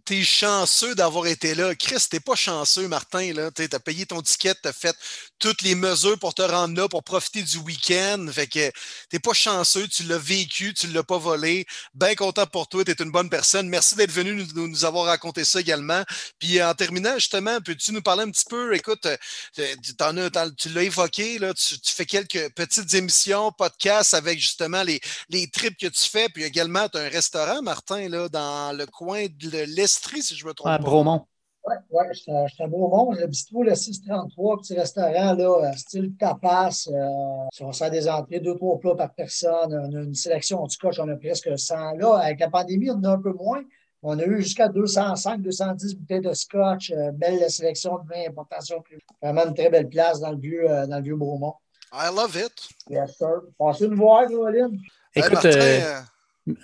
tu 0.05 0.21
es 0.21 0.23
chanceux 0.23 0.95
d'avoir 0.95 1.27
été 1.27 1.53
là. 1.53 1.75
Chris, 1.75 2.07
t'es 2.09 2.21
pas 2.21 2.35
chanceux, 2.35 2.87
Martin. 2.87 3.33
Tu 3.53 3.67
as 3.69 3.79
payé 3.79 4.05
ton 4.05 4.21
ticket, 4.21 4.55
tu 4.55 4.69
as 4.69 4.71
fait 4.71 4.95
toutes 5.37 5.61
les 5.61 5.75
mesures 5.75 6.17
pour 6.19 6.33
te 6.33 6.41
rendre 6.41 6.75
là, 6.77 6.87
pour 6.87 7.03
profiter 7.03 7.41
du 7.41 7.57
week-end. 7.57 8.25
Fait 8.31 8.47
que 8.47 8.71
t'es 9.09 9.19
pas 9.19 9.33
chanceux, 9.33 9.87
tu 9.87 10.03
l'as 10.03 10.17
vécu, 10.17 10.73
tu 10.73 10.87
l'as 10.87 11.03
pas 11.03 11.17
volé. 11.17 11.65
Bien 11.93 12.15
content 12.15 12.45
pour 12.45 12.67
toi, 12.67 12.83
tu 12.83 12.91
es 12.91 12.95
une 13.03 13.11
bonne 13.11 13.29
personne. 13.29 13.67
Merci 13.69 13.95
d'être 13.95 14.11
venu 14.11 14.33
nous, 14.33 14.67
nous, 14.67 14.85
avoir 14.85 15.05
raconté 15.05 15.45
ça 15.45 15.59
également. 15.59 16.03
Puis 16.39 16.61
en 16.61 16.73
terminant, 16.73 17.15
justement, 17.15 17.59
peux-tu 17.61 17.91
nous 17.91 18.01
parler 18.01 18.23
un 18.23 18.31
petit 18.31 18.45
peu? 18.49 18.73
Écoute, 18.75 19.05
euh, 19.05 19.75
tu 20.57 20.69
l'as 20.69 20.83
évoqué, 20.83 21.39
là, 21.39 21.53
tu, 21.53 21.75
fais 21.83 22.05
quelques 22.05 22.49
petites 22.53 22.93
émissions, 22.93 23.08
podcasts 23.57 24.13
avec 24.13 24.39
justement 24.39 24.83
les, 24.83 24.99
les 25.29 25.47
trips 25.49 25.77
que 25.77 25.87
tu 25.87 26.09
fais. 26.09 26.29
Puis 26.29 26.43
également, 26.43 26.87
tu 26.89 26.97
as 26.97 27.01
un 27.01 27.09
restaurant, 27.09 27.61
Martin, 27.61 28.07
là, 28.09 28.29
dans 28.29 28.75
le 28.75 28.85
coin 28.85 29.25
de 29.25 29.65
l'Estrie, 29.75 30.21
si 30.21 30.35
je 30.35 30.45
me 30.45 30.53
trompe 30.53 30.69
pas. 30.69 30.77
Bromont. 30.77 31.25
Oui, 31.65 31.75
ouais, 31.91 32.07
j'étais 32.13 32.63
à 32.63 32.67
Beaumont, 32.67 33.11
le 33.11 33.27
bistrot, 33.27 33.63
le 33.63 33.75
633, 33.75 34.57
petit 34.57 34.75
restaurant, 34.75 35.33
là, 35.33 35.69
euh, 35.69 35.71
style 35.73 36.15
tapas. 36.17 36.87
Euh, 36.87 37.47
on 37.61 37.71
sert 37.73 37.91
des 37.91 38.07
entrées, 38.07 38.39
deux, 38.39 38.55
trois 38.55 38.79
plats 38.79 38.95
par 38.95 39.13
personne. 39.13 39.73
On 39.73 39.95
a 39.95 40.01
une 40.01 40.15
sélection, 40.15 40.63
en 40.63 40.67
tout 40.67 40.77
cas, 40.81 40.91
j'en 40.91 41.09
ai 41.09 41.17
presque 41.17 41.57
100. 41.57 41.95
Là, 41.97 42.15
avec 42.15 42.39
la 42.39 42.49
pandémie, 42.49 42.89
on 42.89 42.95
en 42.95 43.03
a 43.03 43.09
un 43.09 43.21
peu 43.21 43.33
moins. 43.33 43.61
On 44.01 44.17
a 44.17 44.23
eu 44.23 44.41
jusqu'à 44.41 44.69
205, 44.69 45.41
210 45.41 45.95
bouteilles 45.95 46.21
de 46.21 46.33
scotch, 46.33 46.91
euh, 46.91 47.11
belle 47.11 47.49
sélection 47.51 47.97
de 47.99 48.07
vin, 48.07 48.29
importation. 48.29 48.81
Vraiment 49.21 49.45
une 49.45 49.53
très 49.53 49.69
belle 49.69 49.89
place 49.89 50.21
dans 50.21 50.31
le 50.31 50.39
vieux, 50.39 50.65
dans 50.65 50.97
le 50.97 51.03
vieux 51.03 51.17
Beaumont. 51.17 51.55
I 51.91 52.09
love 52.15 52.35
it. 52.35 52.69
Yes, 52.89 53.17
sir. 53.17 53.41
Passez 53.57 53.85
une 53.85 53.95
voir, 53.95 54.27
Caroline. 54.27 54.79
Écoute, 55.15 55.45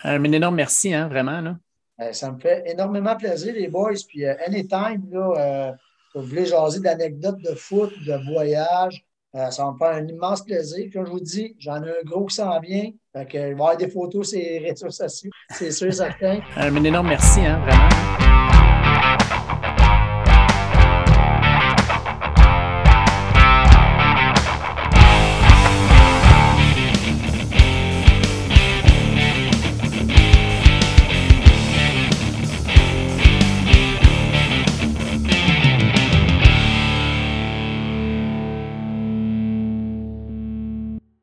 un 0.03 0.23
énorme 0.23 0.55
merci, 0.55 0.93
hein, 0.93 1.07
vraiment. 1.07 1.41
Là. 1.41 1.55
Euh, 2.01 2.13
ça 2.13 2.31
me 2.31 2.39
fait 2.39 2.63
énormément 2.65 3.15
plaisir, 3.15 3.53
les 3.53 3.67
boys. 3.67 3.93
Puis, 4.07 4.25
euh, 4.25 4.35
anytime, 4.45 5.07
là, 5.11 5.33
euh, 5.37 5.71
vous 6.13 6.23
voulez 6.23 6.45
jaser 6.45 6.79
d'anecdotes 6.79 7.41
de 7.41 7.55
foot, 7.55 7.91
de 8.05 8.31
voyage, 8.31 9.05
ça 9.33 9.65
va 9.65 9.73
me 9.73 9.77
faire 9.77 9.89
un 9.89 10.07
immense 10.07 10.43
plaisir. 10.43 10.89
Comme 10.93 11.05
je 11.05 11.11
vous 11.11 11.19
dis, 11.19 11.55
j'en 11.59 11.83
ai 11.83 11.89
un 11.89 12.03
gros 12.05 12.25
qui 12.25 12.35
s'en 12.35 12.57
vient. 12.61 12.89
Fait 13.11 13.25
que, 13.25 13.37
il 13.37 13.41
va 13.41 13.47
y 13.47 13.51
avoir 13.51 13.77
des 13.77 13.89
photos 13.89 14.29
sur 14.29 14.39
les 14.39 14.59
réseaux 14.69 14.89
sociaux, 14.89 15.31
c'est 15.49 15.71
sûr, 15.71 15.93
certain. 15.93 16.39
un 16.55 16.83
énorme 16.83 17.09
merci, 17.09 17.41
hein, 17.41 17.59
vraiment. 17.65 18.24